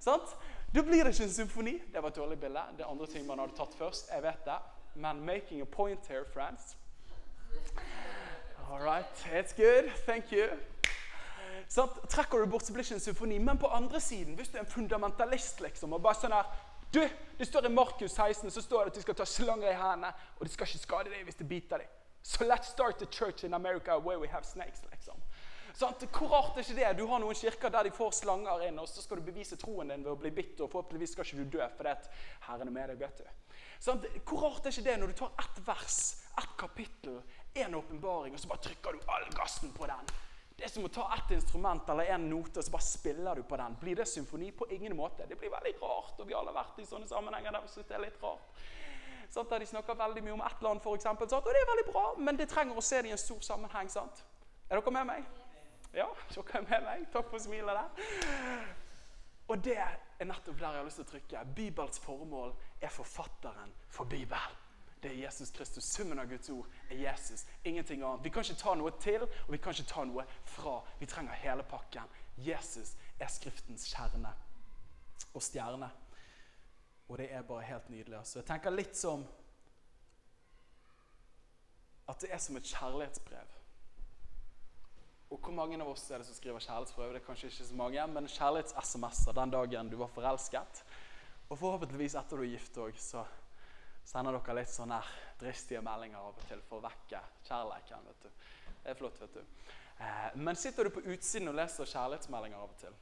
Sant? 0.00 0.36
Da 0.74 0.82
blir 0.82 1.04
det 1.04 1.12
ikke 1.12 1.26
en 1.26 1.34
symfoni. 1.34 1.74
Det 1.92 2.02
var 2.02 2.12
et 2.12 2.16
dårlig 2.16 2.38
bilde. 2.40 2.62
Det 2.76 2.84
er 2.84 2.90
andre 2.90 3.06
ting 3.10 3.26
man 3.26 3.42
hadde 3.42 3.56
tatt 3.58 3.74
først. 3.74 4.12
jeg 4.12 4.22
vet 4.22 4.46
det. 4.46 4.58
Men 4.96 5.24
making 5.24 5.60
a 5.60 5.66
point 5.66 6.06
here, 6.06 6.24
friends. 6.24 6.76
All 8.70 8.80
right, 8.80 9.04
it's 9.32 9.52
good. 9.52 9.90
Thank 10.06 10.32
you. 10.32 10.48
Sånn, 11.68 11.90
Trekker 12.10 12.44
du 12.44 12.50
bort, 12.50 12.66
så 12.66 12.74
blir 12.74 12.84
det 12.84 12.90
ikke 12.90 13.00
en 13.00 13.02
symfoni. 13.02 13.38
Men 13.38 13.58
på 13.58 13.70
andre 13.74 14.00
siden, 14.00 14.36
hvis 14.38 14.52
du 14.52 14.58
er 14.58 14.62
en 14.64 14.70
fundamentalist 14.70 15.60
liksom, 15.64 15.96
og 15.96 16.02
bare 16.04 16.18
sånn 16.20 16.34
her 16.36 16.46
du, 16.94 17.00
Det 17.38 17.46
står 17.48 17.66
i 17.66 17.72
Markus 17.74 18.12
16 18.14 18.50
så 18.54 18.62
står 18.62 18.84
det 18.84 18.92
at 18.92 18.98
de 19.00 19.02
skal 19.02 19.16
ta 19.18 19.24
slanger 19.26 19.72
i 19.72 19.74
hendene, 19.74 20.12
og 20.38 20.46
de 20.46 20.52
skal 20.52 20.68
ikke 20.68 20.82
skade 20.84 21.10
deg 21.10 21.24
hvis 21.26 21.40
de 21.40 21.46
biter 21.50 21.82
deg. 21.82 21.88
So 22.22 22.46
let's 22.46 22.70
start 22.70 22.98
the 23.02 23.06
church 23.10 23.44
in 23.44 23.54
America 23.54 23.98
where 23.98 24.20
we 24.20 24.28
have 24.28 24.44
snakes. 24.44 24.84
liksom. 24.90 25.18
Sånn, 25.74 25.94
hvor 26.14 26.30
rart 26.30 26.58
er 26.58 26.62
ikke 26.62 26.76
det? 26.78 26.90
Du 27.00 27.08
har 27.10 27.18
noen 27.18 27.34
kirker 27.34 27.72
der 27.74 27.88
de 27.88 27.90
får 27.94 28.12
slanger 28.20 28.62
inn, 28.68 28.76
og 28.78 28.86
så 28.86 29.02
skal 29.02 29.18
du 29.18 29.26
bevise 29.26 29.56
troen 29.58 29.88
din 29.90 30.04
ved 30.04 30.12
å 30.12 30.18
bli 30.20 30.30
bitt, 30.30 30.60
og 30.62 30.70
forhåpentligvis 30.70 31.16
skal 31.16 31.26
ikke 31.26 31.38
du 31.40 31.56
dø 31.56 31.66
fordi 31.76 31.90
at 31.90 32.06
Herren 32.46 32.70
er 32.70 32.76
med 32.76 32.92
deg. 32.92 33.00
vet 33.00 33.24
du. 33.24 33.56
Sånn, 33.82 34.04
hvor 34.22 34.44
rart 34.46 34.68
er 34.68 34.74
ikke 34.74 34.86
det 34.86 34.94
når 35.00 35.10
du 35.10 35.16
tar 35.18 35.32
ett 35.42 35.58
vers, 35.66 35.98
ett 36.38 36.54
kapittel, 36.60 37.18
én 37.58 37.74
åpenbaring, 37.74 38.36
og 38.36 38.42
så 38.42 38.52
bare 38.52 38.62
trykker 38.68 38.94
du 38.94 39.10
all 39.10 39.26
gassen 39.34 39.74
på 39.74 39.90
den? 39.90 40.14
Det 40.54 40.68
er 40.68 40.70
som 40.70 40.86
å 40.86 40.92
ta 40.94 41.08
ett 41.16 41.32
instrument 41.34 41.88
eller 41.90 42.12
en 42.14 42.28
note 42.30 42.60
og 42.60 42.64
så 42.64 42.70
bare 42.70 42.86
spiller 42.86 43.40
du 43.40 43.42
på 43.42 43.58
den. 43.58 43.74
Blir 43.80 43.98
det 43.98 44.06
symfoni? 44.06 44.52
På 44.54 44.68
ingen 44.70 44.94
måte. 44.96 45.26
Det 45.26 45.34
blir 45.34 45.50
veldig 45.50 45.72
rart. 45.82 46.20
og 46.20 46.28
Vi 46.28 46.34
alle 46.38 46.52
har 46.54 46.60
vært 46.60 46.78
i 46.78 46.86
sånne 46.86 47.10
sammenhenger 47.10 47.50
der 47.50 47.64
vi 47.64 47.72
syns 47.72 47.88
det 47.88 47.96
er 47.98 48.04
litt 48.04 48.22
rart. 48.22 48.60
Sant? 49.34 49.50
Der 49.50 49.58
De 49.58 49.66
snakker 49.66 49.98
veldig 49.98 50.22
mye 50.22 50.36
om 50.36 50.44
ett 50.46 50.62
land, 50.62 50.86
eksempel, 50.94 51.26
og 51.26 51.48
det 51.50 51.58
er 51.58 51.72
veldig 51.72 51.86
bra, 51.90 52.04
men 52.18 52.38
det 52.38 52.46
trenger 52.48 52.78
å 52.78 52.86
se 52.86 53.02
det 53.02 53.10
i 53.10 53.16
en 53.16 53.18
stor 53.18 53.40
sammenheng. 53.42 53.90
sant? 53.90 54.22
Er 54.70 54.78
dere 54.78 54.94
med 54.94 55.06
meg? 55.10 55.26
Ja, 55.94 56.08
dere 56.34 56.58
er 56.58 56.64
med 56.66 56.82
meg. 56.88 57.06
Takk 57.12 57.30
for 57.30 57.38
smilet 57.38 57.76
der. 57.78 58.66
Og 59.48 59.60
det 59.64 59.76
er 59.78 60.24
nettopp 60.24 60.58
der 60.58 60.72
jeg 60.72 60.80
har 60.80 60.88
lyst 60.88 60.98
til 60.98 61.06
å 61.06 61.10
trykke. 61.12 61.42
Bibels 61.54 62.00
formål 62.02 62.54
er 62.80 62.90
forfatteren 62.90 63.74
for 63.92 64.08
Bibelen. 64.10 64.60
Det 65.02 65.12
er 65.12 65.20
Jesus 65.26 65.50
Kristus. 65.50 65.84
Summen 65.84 66.18
av 66.18 66.30
Guds 66.30 66.48
ord 66.50 66.66
er 66.90 66.96
Jesus. 66.96 67.44
Ingenting 67.64 68.02
annet. 68.02 68.24
Vi 68.24 68.32
kan 68.32 68.42
ikke 68.42 68.56
ta 68.62 68.74
noe 68.74 68.90
til, 69.00 69.22
og 69.22 69.52
vi 69.52 69.60
kan 69.60 69.76
ikke 69.76 69.90
ta 69.90 70.04
noe 70.08 70.24
fra. 70.48 70.78
Vi 70.98 71.06
trenger 71.06 71.36
hele 71.44 71.62
pakken. 71.68 72.08
Jesus 72.40 72.94
er 73.20 73.28
Skriftens 73.28 73.84
kjerne 73.92 74.32
og 75.34 75.42
stjerne. 75.42 75.90
Og 77.08 77.18
det 77.18 77.28
er 77.32 77.42
bare 77.42 77.68
helt 77.68 77.90
nydelig. 77.90 78.24
Så 78.24 78.38
Jeg 78.38 78.48
tenker 78.48 78.72
litt 78.72 78.96
som 78.96 79.26
at 82.08 82.20
det 82.20 82.32
er 82.32 82.40
som 82.40 82.56
et 82.56 82.72
kjærlighetsbrev. 82.72 83.53
Og 85.34 85.40
hvor 85.42 85.54
mange 85.56 85.80
av 85.82 85.88
oss 85.90 86.04
er 86.14 86.20
det 86.22 86.28
som 86.28 86.36
skriver 86.36 86.62
kjærlighetsbrev? 86.62 87.10
Det 87.10 87.18
er 87.18 87.26
kanskje 87.26 87.48
ikke 87.50 87.64
så 87.66 87.76
mange, 87.78 88.02
men 88.06 88.28
kjærlighets-SMS-er 88.30 89.34
den 89.34 89.50
dagen 89.50 89.88
du 89.90 89.96
var 89.98 90.12
forelsket. 90.14 90.82
Og 91.48 91.58
forhåpentligvis 91.58 92.14
etter 92.20 92.38
du 92.38 92.44
er 92.44 92.52
gift 92.52 92.78
òg, 92.78 93.00
så 93.02 93.24
sender 94.06 94.36
dere 94.36 94.54
litt 94.60 94.70
sånne 94.70 95.00
dristige 95.40 95.82
meldinger 95.82 96.20
av 96.20 96.28
og 96.30 96.44
til 96.46 96.62
for 96.68 96.78
å 96.78 96.84
vekke 96.84 97.22
kjærleiken. 97.48 98.06
vet 98.12 98.22
du. 98.22 98.44
Det 98.84 98.92
er 98.92 99.00
flott, 99.00 99.18
vet 99.24 99.34
du. 99.34 99.40
Eh, 99.98 100.36
men 100.36 100.60
sitter 100.60 100.86
du 100.86 100.94
på 100.94 101.02
utsiden 101.02 101.50
og 101.50 101.58
leser 101.58 101.90
kjærlighetsmeldinger 101.96 102.62
av 102.62 102.70
og 102.70 102.78
til, 102.84 102.94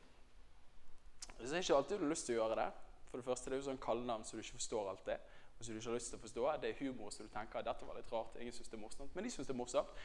så 1.43 1.53
er 1.53 1.61
ikke 1.61 1.77
alltid 1.77 1.99
du 1.99 2.07
har 2.07 2.15
lyst 2.15 2.27
til 2.31 2.39
å 2.39 2.41
gjøre 2.41 2.59
det. 2.63 2.67
For 3.11 3.21
det 3.21 3.29
første 3.29 3.51
det 3.51 3.59
er 3.59 3.61
jo 3.61 3.69
sånn 3.69 3.83
kallenavn 3.83 4.25
så 4.25 4.39
du 4.39 4.41
ikke 4.41 4.57
forstår 4.57 4.91
alltid. 4.95 5.31
Og 5.59 5.65
som 5.67 5.75
du 5.75 5.83
ikke 5.83 5.91
har 5.91 6.01
lyst 6.01 6.13
til 6.15 6.21
å 6.21 6.25
forstå. 6.25 6.49
Det 6.65 6.73
er 6.73 6.81
humor 6.81 7.13
som 7.13 7.29
du 7.29 7.33
tenker 7.37 7.69
dette 7.69 7.85
var 7.85 8.01
litt 8.01 8.13
rart. 8.15 8.41
Ingen 8.41 8.57
syns 8.57 8.73
det 8.73 8.79
er 8.79 8.85
morsomt, 8.87 9.13
men 9.13 9.29
de 9.29 9.37
syns 9.37 9.51
det 9.51 9.53
er 9.53 9.61
morsomt. 9.61 10.05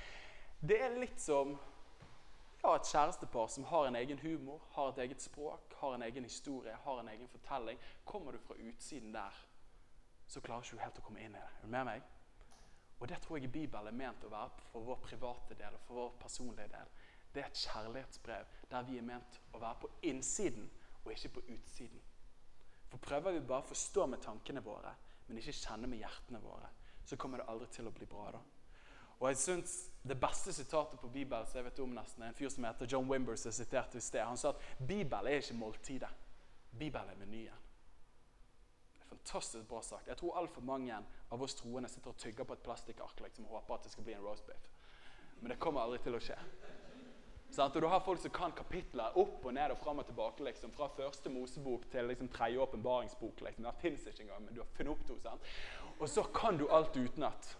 Det 0.59 0.81
er 0.81 0.99
litt 0.99 1.21
som 1.23 1.55
ja, 2.63 2.75
et 2.75 2.89
kjærestepar 2.89 3.47
som 3.53 3.67
har 3.69 3.87
en 3.87 3.95
egen 3.95 4.19
humor, 4.19 4.63
har 4.71 4.89
et 4.91 5.03
eget 5.05 5.21
språk, 5.21 5.73
har 5.81 5.95
en 5.95 6.03
egen 6.07 6.23
historie, 6.23 6.73
har 6.83 6.99
en 6.99 7.09
egen 7.13 7.27
fortelling. 7.27 7.79
Kommer 8.05 8.31
du 8.31 8.41
fra 8.43 8.55
utsiden 8.55 9.13
der 9.13 9.43
så 10.27 10.41
klarer 10.41 10.63
ikke 10.63 10.75
du 10.75 10.83
helt 10.83 10.99
å 10.99 11.03
komme 11.05 11.23
inn 11.23 11.35
i 11.35 11.39
det. 11.39 11.51
Er 11.57 11.63
du 11.63 11.71
med 11.71 11.85
meg? 11.87 12.07
Og 12.99 13.07
Det 13.07 13.19
tror 13.21 13.37
jeg 13.37 13.51
Bibelen 13.51 13.87
er 13.87 13.95
ment 13.95 14.23
å 14.25 14.31
være 14.31 14.65
for 14.71 14.83
vår 14.83 14.99
private 15.05 15.55
del 15.55 15.75
og 15.77 15.83
for 15.85 15.99
vår 16.01 16.15
personlige 16.19 16.73
del. 16.73 16.91
Det 17.33 17.43
er 17.43 17.47
et 17.47 17.61
kjærlighetsbrev 17.61 18.55
der 18.71 18.87
vi 18.87 18.97
er 18.97 19.05
ment 19.05 19.39
å 19.53 19.61
være 19.61 19.79
på 19.83 19.91
innsiden 20.09 20.69
og 21.03 21.11
ikke 21.13 21.35
på 21.37 21.43
utsiden. 21.53 22.01
For 22.89 22.97
Prøver 22.97 23.35
vi 23.35 23.45
bare 23.45 23.63
å 23.63 23.69
forstå 23.69 24.07
med 24.09 24.23
tankene 24.23 24.63
våre, 24.65 24.95
men 25.27 25.37
ikke 25.37 25.55
kjenne 25.55 25.87
med 25.87 26.01
hjertene 26.01 26.41
våre, 26.41 26.69
så 27.05 27.15
kommer 27.15 27.39
det 27.39 27.49
aldri 27.51 27.67
til 27.71 27.87
å 27.87 27.93
bli 27.93 28.07
bra. 28.09 28.31
da. 28.31 28.41
Og 29.19 29.29
jeg 29.29 29.37
synes 29.37 29.91
Det 30.07 30.19
beste 30.19 30.53
sitatet 30.53 30.99
på 30.99 31.07
Bibelen 31.07 31.45
som 31.45 31.57
jeg 31.57 31.65
vet 31.65 31.79
om 31.83 31.89
nesten, 31.91 32.23
er 32.23 32.29
en 32.31 32.35
fyr 32.37 32.49
som 32.49 32.63
heter 32.63 32.87
John 32.87 33.09
Wimber, 33.11 33.35
som 33.35 33.51
siterte 33.51 33.97
i 33.97 34.01
sted. 34.01 34.21
Han 34.23 34.37
sa 34.37 34.53
at 34.53 34.61
Bibelen 34.79 35.27
er 35.27 35.41
ikke 35.41 35.57
måltidet. 35.57 36.13
Bibelen 36.71 37.09
er 37.09 37.19
menyen 37.19 37.65
Det 38.93 39.01
er 39.01 39.09
fantastisk 39.09 39.67
bra 39.67 39.81
sagt. 39.81 40.07
Jeg 40.07 40.17
tror 40.17 40.37
altfor 40.37 40.61
mange 40.61 41.01
av 41.31 41.43
oss 41.43 41.55
troende 41.59 41.89
sitter 41.89 42.13
og 42.13 42.17
tygger 42.17 42.47
på 42.47 42.55
et 42.55 42.63
plastikkark 42.63 43.19
liksom, 43.19 43.45
og 43.45 43.57
håper 43.57 43.75
at 43.75 43.83
det 43.83 43.91
skal 43.91 44.07
bli 44.07 44.15
en 44.15 44.23
roast 44.23 44.47
beef. 44.47 44.69
Men 45.41 45.51
det 45.51 45.59
kommer 45.59 45.81
aldri 45.81 45.99
til 46.05 46.15
å 46.15 46.23
skje. 46.23 46.39
Sånn, 47.51 47.71
og 47.71 47.81
Du 47.81 47.87
har 47.87 48.03
folk 48.03 48.21
som 48.21 48.31
kan 48.31 48.55
kapitler 48.55 49.15
opp 49.19 49.45
og 49.45 49.53
ned 49.53 49.71
og 49.71 49.79
fram 49.83 49.99
og 49.99 50.07
tilbake. 50.07 50.43
Liksom, 50.43 50.71
fra 50.71 50.87
første 50.95 51.29
Mosebok 51.29 51.87
til 51.91 52.07
liksom, 52.07 52.31
tredje 52.31 52.63
åpenbaringsbok. 52.63 53.41
Liksom. 53.41 53.67
Det 53.67 53.75
fins 53.81 54.07
ikke 54.07 54.23
engang, 54.23 54.43
men 54.45 54.55
du 54.55 54.61
har 54.63 54.73
funnet 54.77 54.95
opp 54.95 55.05
to. 55.07 55.19
Sant? 55.19 55.53
Og 55.99 56.09
så 56.09 56.23
kan 56.35 56.59
du 56.59 56.67
alt 56.71 56.95
utenat. 56.95 57.57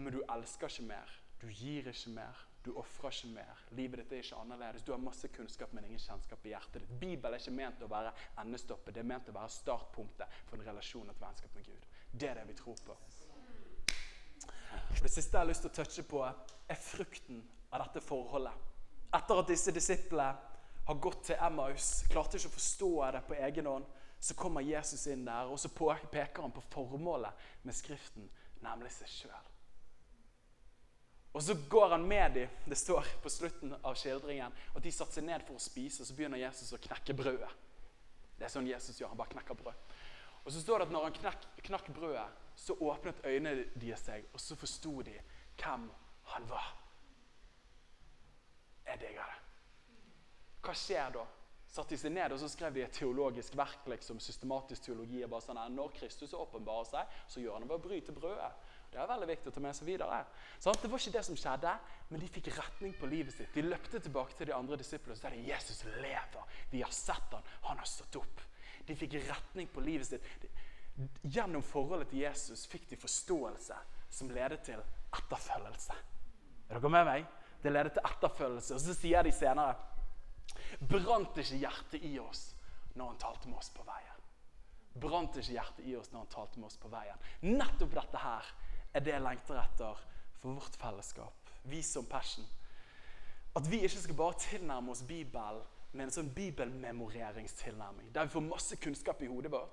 Men 0.00 0.14
du 0.16 0.22
elsker 0.24 0.72
ikke 0.72 0.86
mer. 0.88 1.18
Du 1.40 1.48
gir 1.52 1.88
ikke 1.88 2.12
mer. 2.14 2.46
Du 2.64 2.72
ofrer 2.76 3.14
ikke 3.14 3.30
mer. 3.32 3.60
Livet 3.76 4.02
ditt 4.02 4.12
er 4.12 4.24
ikke 4.24 4.40
annerledes. 4.42 4.84
Du 4.84 4.92
har 4.92 5.00
masse 5.00 5.28
kunnskap, 5.32 5.72
men 5.72 5.86
ingen 5.88 6.00
kjennskap 6.00 6.44
i 6.44 6.52
hjertet 6.52 6.82
ditt. 6.82 6.92
Bibelen 7.00 7.36
er 7.36 7.40
ikke 7.40 7.54
ment 7.56 7.84
å 7.84 7.88
være 7.88 8.12
endestoppet, 8.42 8.92
det 8.94 9.00
er 9.00 9.08
ment 9.08 9.30
å 9.32 9.36
være 9.36 9.52
startpunktet 9.54 10.40
for 10.48 10.58
en 10.58 10.66
relasjon 10.66 11.08
og 11.08 11.14
et 11.14 11.22
vennskap 11.24 11.56
med 11.56 11.70
Gud. 11.70 11.86
Det 12.12 12.28
er 12.28 12.40
det 12.40 12.48
vi 12.50 12.56
tror 12.58 12.82
på. 12.84 12.96
Det 15.00 15.08
siste 15.08 15.36
jeg 15.36 15.40
har 15.40 15.48
lyst 15.48 15.64
til 15.64 15.70
å 15.70 15.76
touche 15.78 16.04
på, 16.10 16.20
er 16.68 16.80
frukten 16.84 17.40
av 17.70 17.86
dette 17.86 18.02
forholdet. 18.04 18.68
Etter 19.16 19.40
at 19.40 19.48
disse 19.48 19.72
disiplene 19.74 20.28
har 20.90 21.00
gått 21.00 21.24
til 21.30 21.40
Emmaus, 21.40 21.88
klarte 22.10 22.36
ikke 22.36 22.50
å 22.50 22.56
forstå 22.58 22.90
det 23.16 23.22
på 23.28 23.38
egen 23.48 23.70
hånd, 23.70 23.88
så 24.20 24.36
kommer 24.36 24.66
Jesus 24.66 25.06
inn 25.08 25.24
der, 25.24 25.48
og 25.48 25.56
så 25.58 25.70
peker 25.72 26.44
han 26.44 26.52
på 26.52 26.64
formålet 26.74 27.48
med 27.64 27.76
Skriften, 27.76 28.28
nemlig 28.60 28.92
seg 28.92 29.08
sjøl. 29.14 29.48
Og 31.32 31.42
så 31.42 31.54
går 31.70 31.88
han 31.94 32.06
med 32.08 32.34
dem. 32.34 32.48
Det 32.66 32.78
står 32.78 33.06
på 33.22 33.30
slutten 33.30 33.74
av 33.82 33.94
skildringen 33.94 34.54
at 34.74 34.82
de 34.82 34.92
satte 34.92 35.14
seg 35.14 35.28
ned 35.28 35.44
for 35.46 35.60
å 35.60 35.62
spise, 35.62 36.02
og 36.02 36.08
så 36.08 36.16
begynner 36.18 36.42
Jesus 36.42 36.72
å 36.74 36.80
knekke 36.82 37.14
brødet. 37.14 37.50
Det 38.40 38.48
er 38.48 38.52
sånn 38.52 38.66
Jesus 38.66 38.98
gjør. 38.98 39.12
Han 39.12 39.20
bare 39.20 39.34
knekker 39.34 39.58
brød. 39.58 39.96
Og 40.40 40.52
så 40.52 40.62
står 40.62 40.80
det 40.80 40.86
at 40.88 40.92
når 40.94 41.06
han 41.06 41.16
knakk, 41.18 41.42
knakk 41.66 41.90
brødet, 41.92 42.38
så 42.56 42.76
åpnet 42.80 43.20
øynene 43.24 43.66
deres 43.76 44.06
seg, 44.08 44.24
og 44.32 44.40
så 44.40 44.56
forsto 44.56 44.94
de 45.04 45.18
hvem 45.60 45.84
han 46.32 46.48
var. 46.48 46.70
Jeg 48.88 49.02
digger 49.02 49.28
det. 49.28 49.36
Hva 50.64 50.74
skjer 50.76 51.12
da? 51.14 51.26
Satte 51.70 51.94
de 51.94 52.00
seg 52.00 52.10
ned 52.16 52.32
og 52.34 52.40
så 52.42 52.48
skrev 52.50 52.74
de 52.74 52.82
et 52.82 52.96
teologisk 52.96 53.54
verk, 53.56 53.84
liksom, 53.92 54.18
systematisk 54.20 54.88
teologi. 54.88 55.20
bare 55.26 55.44
sånn, 55.44 55.60
Når 55.76 55.92
Kristus 55.94 56.32
åpenbarer 56.34 56.88
seg, 56.88 57.06
så 57.28 57.40
gjør 57.40 57.52
han 57.52 57.62
det 57.62 57.68
ved 57.68 57.78
å 57.78 57.88
bryte 57.88 58.12
brødet. 58.12 58.52
Det 58.90 58.98
er 58.98 59.06
veldig 59.06 59.28
viktig 59.30 59.50
å 59.50 59.54
ta 59.54 59.62
med 59.62 59.76
seg 59.76 59.86
videre. 59.86 60.16
Sånn, 60.58 60.78
det 60.82 60.88
var 60.90 61.02
ikke 61.02 61.14
det 61.14 61.22
som 61.28 61.36
skjedde, 61.38 61.74
men 62.10 62.22
de 62.22 62.30
fikk 62.34 62.48
retning 62.56 62.94
på 62.98 63.10
livet 63.10 63.34
sitt. 63.36 63.52
De 63.54 63.62
løpte 63.62 64.00
tilbake 64.02 64.34
til 64.38 64.50
de 64.50 64.56
andre 64.56 64.78
disiplene 64.80 65.14
og 65.14 65.20
sa 65.20 65.30
at 65.30 65.44
Jesus 65.46 65.84
lever. 66.02 66.56
Vi 66.72 66.82
har 66.82 66.94
sett 66.94 67.36
han. 67.36 67.46
Han 67.68 67.78
har 67.78 67.86
stått 67.86 68.18
opp. 68.18 68.42
De 68.88 68.96
fikk 68.98 69.14
retning 69.28 69.70
på 69.70 69.84
livet 69.86 70.10
sitt. 70.10 70.48
Gjennom 71.22 71.62
forholdet 71.64 72.10
til 72.10 72.24
Jesus 72.24 72.66
fikk 72.68 72.88
de 72.90 72.98
forståelse 72.98 73.78
som 74.10 74.32
ledet 74.34 74.64
til 74.66 74.82
etterfølgelse. 75.16 75.94
Er 76.70 76.78
dere 76.80 76.92
med 76.92 77.06
meg? 77.06 77.30
Det 77.62 77.70
ledet 77.70 77.94
til 77.94 78.10
etterfølgelse. 78.10 78.74
Og 78.74 78.82
så 78.82 78.96
sier 78.96 79.26
de 79.26 79.34
senere 79.34 79.78
Brant 80.90 81.38
ikke 81.38 81.60
hjertet 81.60 82.02
i 82.06 82.16
oss 82.18 82.50
når 82.96 83.12
han 83.12 83.20
talte 83.22 83.50
med 83.50 83.60
oss 83.60 83.70
på 83.74 83.84
veien? 83.86 84.26
Brant 85.00 85.38
ikke 85.38 85.54
hjertet 85.54 85.86
i 85.86 85.94
oss 85.98 86.10
når 86.10 86.24
han 86.24 86.32
talte 86.34 86.58
med 86.58 86.70
oss 86.70 86.80
på 86.80 86.90
veien? 86.90 87.22
Nettopp 87.46 87.94
dette 87.94 88.22
her 88.22 88.50
er 88.94 89.04
det 89.04 89.14
jeg 89.14 89.24
lengter 89.24 89.60
etter 89.60 90.00
for 90.40 90.56
vårt 90.58 90.78
fellesskap. 90.80 91.52
Vi 91.62 91.82
som 91.82 92.06
Passion. 92.08 92.46
At 93.56 93.66
vi 93.70 93.82
ikke 93.84 94.02
skal 94.04 94.18
bare 94.18 94.38
tilnærme 94.38 94.92
oss 94.94 95.02
Bibelen 95.02 95.62
med 95.92 96.06
en 96.06 96.14
sånn 96.14 96.30
bibelmemoreringstilnærming, 96.34 98.12
der 98.14 98.28
vi 98.28 98.34
får 98.36 98.44
masse 98.46 98.76
kunnskap 98.78 99.22
i 99.26 99.30
hodet 99.30 99.50
vårt, 99.50 99.72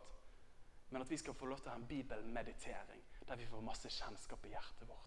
men 0.89 1.03
at 1.03 1.11
vi 1.11 1.19
skal 1.21 1.35
få 1.37 1.45
lov 1.45 1.59
til 1.61 1.69
å 1.69 1.75
ha 1.75 1.77
en 1.77 1.85
bibelmeditering, 1.85 3.03
der 3.27 3.37
vi 3.37 3.45
får 3.45 3.61
masse 3.61 3.91
kjennskap 3.93 4.47
i 4.47 4.55
hjertet 4.55 4.87
vårt. 4.89 5.03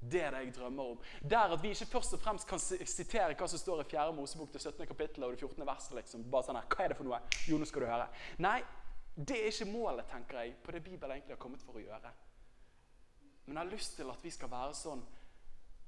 Det 0.00 0.22
er 0.22 0.30
det 0.32 0.44
jeg 0.44 0.54
drømmer 0.56 0.94
om. 0.94 1.00
Der 1.28 1.52
at 1.52 1.62
vi 1.62 1.74
ikke 1.74 1.90
først 1.90 2.14
og 2.16 2.22
fremst 2.22 2.46
kan 2.48 2.60
sitere 2.62 3.34
hva 3.34 3.48
som 3.50 3.60
står 3.60 3.82
i 3.82 3.88
4. 3.90 4.14
Mosebok 4.16 4.52
til 4.54 4.62
17. 4.62 4.86
kapittel 4.88 5.26
og 5.26 5.34
det 5.34 5.42
14. 5.42 5.66
verset. 5.66 5.96
liksom. 5.98 6.24
Bare 6.32 6.46
sånn 6.46 6.56
her, 6.56 6.68
Hva 6.72 6.84
er 6.84 6.92
det 6.92 6.96
for 6.96 7.08
noe? 7.08 7.18
Jo, 7.50 7.58
nå 7.58 7.68
skal 7.68 7.84
du 7.84 7.90
høre. 7.90 8.06
Nei, 8.38 8.62
det 9.16 9.36
er 9.36 9.50
ikke 9.50 9.68
målet, 9.68 10.08
tenker 10.08 10.40
jeg, 10.40 10.54
på 10.64 10.72
det 10.72 10.80
Bibelen 10.86 11.18
egentlig 11.18 11.36
har 11.36 11.42
kommet 11.42 11.60
for 11.66 11.76
å 11.76 11.84
gjøre. 11.84 12.14
Men 13.46 13.56
jeg 13.56 13.64
har 13.64 13.72
lyst 13.72 13.96
til 13.96 14.10
at 14.12 14.24
vi 14.24 14.30
skal 14.34 14.50
være 14.52 14.76
sånn 14.76 15.02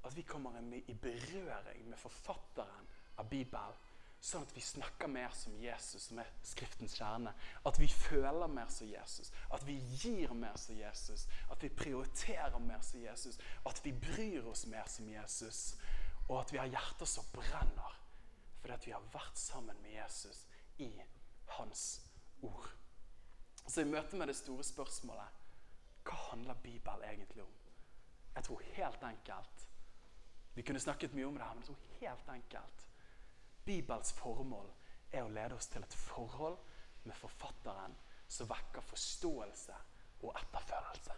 at 0.03 0.17
vi 0.17 0.25
kommer 0.27 0.57
i 0.59 0.95
berøring 0.99 1.89
med 1.89 1.99
forfatteren 1.99 2.89
av 3.19 3.29
Bibelen. 3.31 3.81
Sånn 4.23 4.45
at 4.47 4.53
vi 4.55 4.63
snakker 4.63 5.11
mer 5.11 5.33
som 5.35 5.55
Jesus, 5.59 6.05
som 6.09 6.21
er 6.23 6.29
Skriftens 6.47 6.95
kjerne. 6.95 7.33
At 7.67 7.79
vi 7.81 7.89
føler 7.91 8.51
mer 8.51 8.69
som 8.71 8.87
Jesus. 8.87 9.33
At 9.51 9.65
vi 9.67 9.81
gir 9.99 10.31
mer 10.39 10.55
som 10.59 10.79
Jesus. 10.79 11.27
At 11.51 11.63
vi 11.63 11.71
prioriterer 11.75 12.59
mer 12.63 12.85
som 12.87 13.03
Jesus. 13.03 13.39
At 13.67 13.83
vi 13.85 13.93
bryr 13.93 14.47
oss 14.47 14.63
mer 14.71 14.87
som 14.87 15.11
Jesus. 15.11 15.75
Og 16.29 16.39
at 16.41 16.55
vi 16.55 16.63
har 16.63 16.71
hjerter 16.71 17.11
som 17.11 17.27
brenner 17.35 17.99
fordi 18.63 18.75
at 18.77 18.85
vi 18.87 18.93
har 18.95 19.07
vært 19.11 19.39
sammen 19.39 19.79
med 19.83 19.91
Jesus 19.91 20.45
i 20.79 20.87
hans 21.57 21.81
ord. 22.47 22.69
Så 23.67 23.83
i 23.83 23.89
møte 23.91 24.15
med 24.15 24.31
det 24.31 24.37
store 24.39 24.63
spørsmålet 24.63 25.42
hva 26.05 26.19
handler 26.31 26.55
Bibelen 26.63 27.05
egentlig 27.09 27.43
om? 27.43 27.53
Jeg 28.35 28.45
tror 28.45 28.63
helt 28.73 29.03
enkelt 29.03 29.69
Vi 30.55 30.63
kunne 30.63 30.81
snakket 30.81 31.15
mye 31.15 31.27
om 31.27 31.35
det 31.35 31.45
her, 31.45 31.55
men 31.55 31.63
jeg 31.63 31.67
tror 31.67 31.99
helt 32.01 32.29
enkelt 32.29 32.89
Bibels 33.65 34.13
formål 34.13 34.73
er 35.13 35.25
å 35.25 35.33
lede 35.33 35.55
oss 35.55 35.69
til 35.71 35.85
et 35.85 35.95
forhold 35.95 36.59
med 37.05 37.15
forfatteren 37.15 37.95
som 38.29 38.49
vekker 38.49 38.85
forståelse 38.85 39.75
og 40.23 40.35
etterfølgelse. 40.41 41.13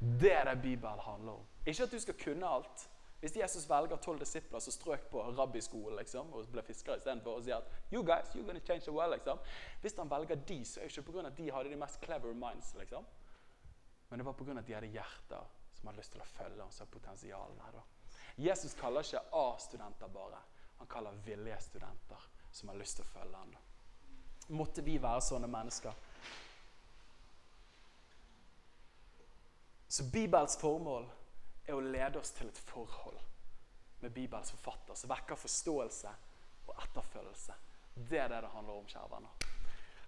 Det 0.00 0.32
er 0.32 0.44
det 0.44 0.62
Bibelen 0.62 0.98
handler 1.04 1.32
om. 1.32 1.46
Ikke 1.66 1.82
at 1.82 1.92
du 1.92 2.00
skal 2.00 2.16
kunne 2.24 2.48
alt. 2.48 2.90
Hvis 3.20 3.36
Jesus 3.36 3.68
velger 3.68 3.96
tolv 3.96 4.20
disipler 4.20 4.58
som 4.58 4.72
strøk 4.72 5.02
på 5.12 5.22
rabbiskolen 5.22 5.98
liksom, 5.98 6.32
og 6.32 6.46
ble 6.52 6.62
fiskere 6.64 6.96
istedenfor 6.96 7.36
og 7.36 7.42
sier 7.44 7.58
at 7.60 7.92
you 7.92 8.00
guys, 8.00 8.30
you're 8.32 8.46
gonna 8.46 8.62
change 8.64 8.86
the 8.86 8.92
world, 8.92 9.12
liksom. 9.12 9.38
Hvis 9.80 9.96
han 9.98 10.10
velger 10.10 10.34
de, 10.34 10.64
så 10.64 10.80
er 10.80 10.88
det 10.88 10.96
ikke 10.96 11.12
pga. 11.12 11.26
at 11.26 11.36
de 11.38 11.50
hadde 11.52 11.70
de 11.70 11.76
mest 11.76 12.00
clever 12.00 12.32
minds. 12.32 12.74
liksom. 12.78 13.06
Men 14.10 14.18
det 14.18 14.24
var 14.26 14.32
pga. 14.32 14.58
at 14.58 14.66
de 14.66 14.74
hadde 14.74 14.86
hjerter 14.86 15.44
som 15.74 15.88
hadde 15.88 15.98
lyst 16.02 16.12
til 16.12 16.20
å 16.20 16.28
følge 16.28 16.64
og 16.64 16.72
så 16.72 16.86
potensialen 16.86 17.60
her. 17.64 17.72
da. 17.72 17.82
Jesus 18.36 18.74
kaller 18.74 19.06
ikke 19.06 19.22
A-studenter 19.32 20.08
bare. 20.08 20.38
Han 20.78 20.86
kaller 20.86 21.12
villige 21.24 21.60
studenter 21.60 22.28
som 22.52 22.68
har 22.68 22.76
lyst 22.76 22.96
til 22.96 23.04
å 23.04 23.12
følge 23.12 23.36
ham. 23.36 23.56
Måtte 24.48 24.82
vi 24.82 24.98
være 24.98 25.20
sånne 25.22 25.46
mennesker. 25.46 25.94
Så 29.88 30.04
Bibels 30.10 30.56
formål 30.58 31.06
er 31.66 31.74
å 31.74 31.80
lede 31.80 32.18
oss 32.18 32.30
til 32.34 32.48
et 32.48 32.58
forhold 32.70 33.18
med 34.00 34.12
Bibels 34.14 34.50
forfatter 34.50 34.94
som 34.94 35.10
vekker 35.10 35.38
forståelse 35.38 36.12
og 36.66 36.74
etterfølgelse. 36.86 37.54
Det 37.94 38.18
er 38.18 38.28
det 38.32 38.42
det 38.44 38.52
handler 38.54 38.80
om, 38.80 38.86
kjære 38.86 39.10
venner. 39.14 39.48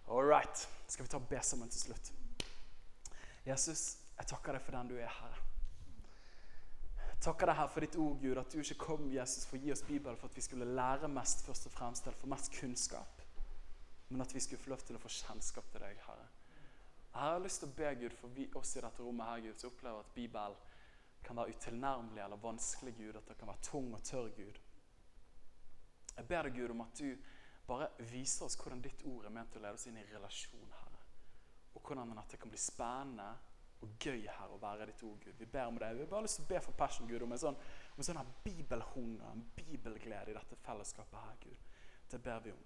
All 0.09 0.27
right. 0.27 0.69
Skal 0.87 1.05
vi 1.05 1.11
ta 1.11 1.19
be 1.19 1.43
sammen 1.43 1.71
til 1.71 1.89
slutt? 1.89 2.13
Jesus, 3.47 3.99
jeg 4.19 4.29
takker 4.31 4.57
deg 4.57 4.63
for 4.63 4.77
den 4.77 4.93
du 4.93 4.99
er, 4.99 5.11
Herre. 5.11 5.41
Jeg 7.07 7.19
takker 7.27 7.51
deg 7.51 7.59
her 7.59 7.71
for 7.71 7.85
ditt 7.85 7.97
ord, 8.03 8.19
Gud, 8.23 8.39
at 8.39 8.53
du 8.53 8.61
ikke 8.63 8.79
kom 8.83 9.09
Jesus, 9.11 9.47
for 9.47 9.59
å 9.59 9.63
gi 9.63 9.73
oss 9.75 9.85
Bibelen 9.87 10.19
for 10.19 10.31
at 10.31 10.39
vi 10.39 10.45
skulle 10.45 10.67
lære 10.67 11.11
mest 11.11 11.45
først 11.47 11.69
og 11.71 11.75
fremst, 11.75 12.07
eller 12.07 12.19
få 12.19 12.31
mest 12.31 12.51
kunnskap, 12.57 13.23
men 14.11 14.25
at 14.25 14.35
vi 14.35 14.43
skulle 14.43 14.63
få 14.63 14.75
lov 14.75 14.83
til 14.87 14.99
å 14.99 15.03
få 15.03 15.11
kjennskap 15.23 15.71
til 15.71 15.85
deg, 15.87 16.01
Herre. 16.07 16.29
Jeg 17.13 17.21
har 17.21 17.43
lyst 17.45 17.61
til 17.61 17.69
å 17.69 17.77
be 17.77 17.95
Gud 18.01 18.15
for 18.17 18.33
vi, 18.33 18.47
oss 18.57 18.77
i 18.77 18.83
dette 18.83 19.05
rommet 19.05 19.29
her, 19.29 19.43
Gud, 19.45 19.59
som 19.61 19.69
opplever 19.69 20.01
at 20.01 20.15
Bibelen 20.17 20.55
kan 21.23 21.37
være 21.37 21.55
utilnærmelig 21.55 22.23
eller 22.25 22.41
vanskelig, 22.41 22.95
Gud. 22.97 23.17
At 23.17 23.29
det 23.29 23.37
kan 23.39 23.51
være 23.51 23.67
tung 23.67 23.95
og 23.95 24.03
tørr, 24.03 24.31
Gud. 24.37 24.61
Jeg 26.17 26.27
ber 26.29 26.49
deg, 26.49 26.57
Gud, 26.57 26.71
om 26.73 26.81
at 26.87 26.99
du 26.99 27.13
bare 27.69 27.91
viser 28.11 28.47
oss 28.47 28.57
hvordan 28.59 28.81
ditt 28.85 29.05
ord 29.07 29.29
er 29.29 29.35
ment 29.35 29.57
å 29.57 29.63
lede 29.63 29.77
oss 29.77 29.87
inn 29.91 30.01
i 30.01 30.07
relasjon, 30.09 30.73
Herre. 30.81 31.02
Og 31.75 31.81
hvordan 31.81 32.13
det 32.31 32.39
kan 32.41 32.53
bli 32.53 32.61
spennende 32.61 33.31
og 33.83 33.95
gøy 33.99 34.27
her 34.31 34.53
å 34.53 34.61
være 34.63 34.87
ditt 34.91 35.03
ord, 35.07 35.19
Gud. 35.25 35.35
Vi 35.39 35.47
ber 35.51 35.67
om 35.67 35.79
det. 35.81 35.89
Vi 35.97 36.05
har 36.05 36.11
bare 36.11 36.27
lyst 36.27 36.39
til 36.39 36.47
å 36.47 36.51
be 36.53 36.61
for 36.63 36.79
Passion, 36.79 37.09
Gud, 37.11 37.23
om 37.27 37.35
en 37.35 37.43
sånn, 37.43 37.59
om 37.95 38.03
en 38.03 38.07
sånn 38.07 38.35
bibelhunger, 38.45 39.25
en 39.33 39.43
bibelglede 39.57 40.31
i 40.31 40.37
dette 40.37 40.59
fellesskapet 40.63 41.19
her, 41.19 41.41
Gud. 41.43 41.81
Det 42.13 42.21
ber 42.23 42.45
vi 42.45 42.55
om. 42.55 42.63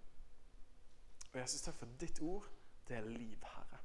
Og 1.31 1.40
jeg 1.40 1.53
syns 1.53 1.66
takk 1.69 1.79
for 1.81 1.97
ditt 2.01 2.21
ord. 2.25 2.51
Det 2.87 2.99
er 2.99 3.09
liv, 3.09 3.49
Herre. 3.55 3.81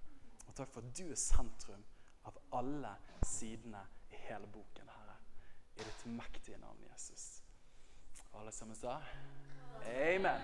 Og 0.47 0.55
takk 0.57 0.73
for 0.73 0.83
at 0.83 0.97
du 0.97 1.05
er 1.07 1.19
sentrum 1.19 1.85
av 2.27 2.37
alle 2.59 2.91
sidene 3.25 3.85
i 4.11 4.19
hele 4.27 4.49
boken, 4.51 4.91
Herre. 4.91 5.15
I 5.77 5.85
ditt 5.85 6.05
mektige 6.17 6.59
navn, 6.61 6.83
Jesus. 6.91 7.29
Alle 8.35 8.51
sammen 8.55 8.75
sa 8.75 8.99
amen. 9.87 10.43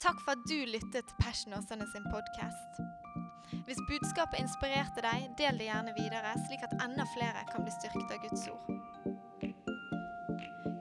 Takk 0.00 0.20
for 0.22 0.36
at 0.36 0.44
du 0.48 0.54
lyttet 0.70 1.02
til 1.08 1.16
Passion 1.20 1.56
Åsane 1.58 1.88
sin 1.92 2.06
podkast. 2.12 3.27
Hvis 3.66 3.80
budskapet 3.88 4.40
inspirerte 4.42 5.04
deg, 5.04 5.28
del 5.40 5.60
det 5.60 5.68
gjerne 5.70 5.94
videre, 5.96 6.34
slik 6.46 6.64
at 6.66 6.76
enda 6.84 7.06
flere 7.14 7.44
kan 7.52 7.64
bli 7.64 7.72
styrket 7.74 8.14
av 8.14 8.22
Guds 8.24 8.48
ord. 8.52 8.64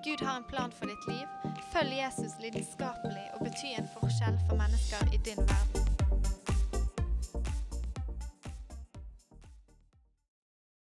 Gud 0.08 0.24
har 0.24 0.38
en 0.38 0.48
plan 0.48 0.72
for 0.72 0.88
ditt 0.88 1.08
liv. 1.08 1.28
Følg 1.74 1.98
Jesus 2.00 2.38
lidenskapelig 2.40 3.28
og 3.36 3.44
bety 3.48 3.74
en 3.76 3.92
forskjell 3.98 4.40
for 4.48 4.60
mennesker 4.60 5.14
i 5.14 5.24
din 5.28 5.44
verden. 5.44 5.87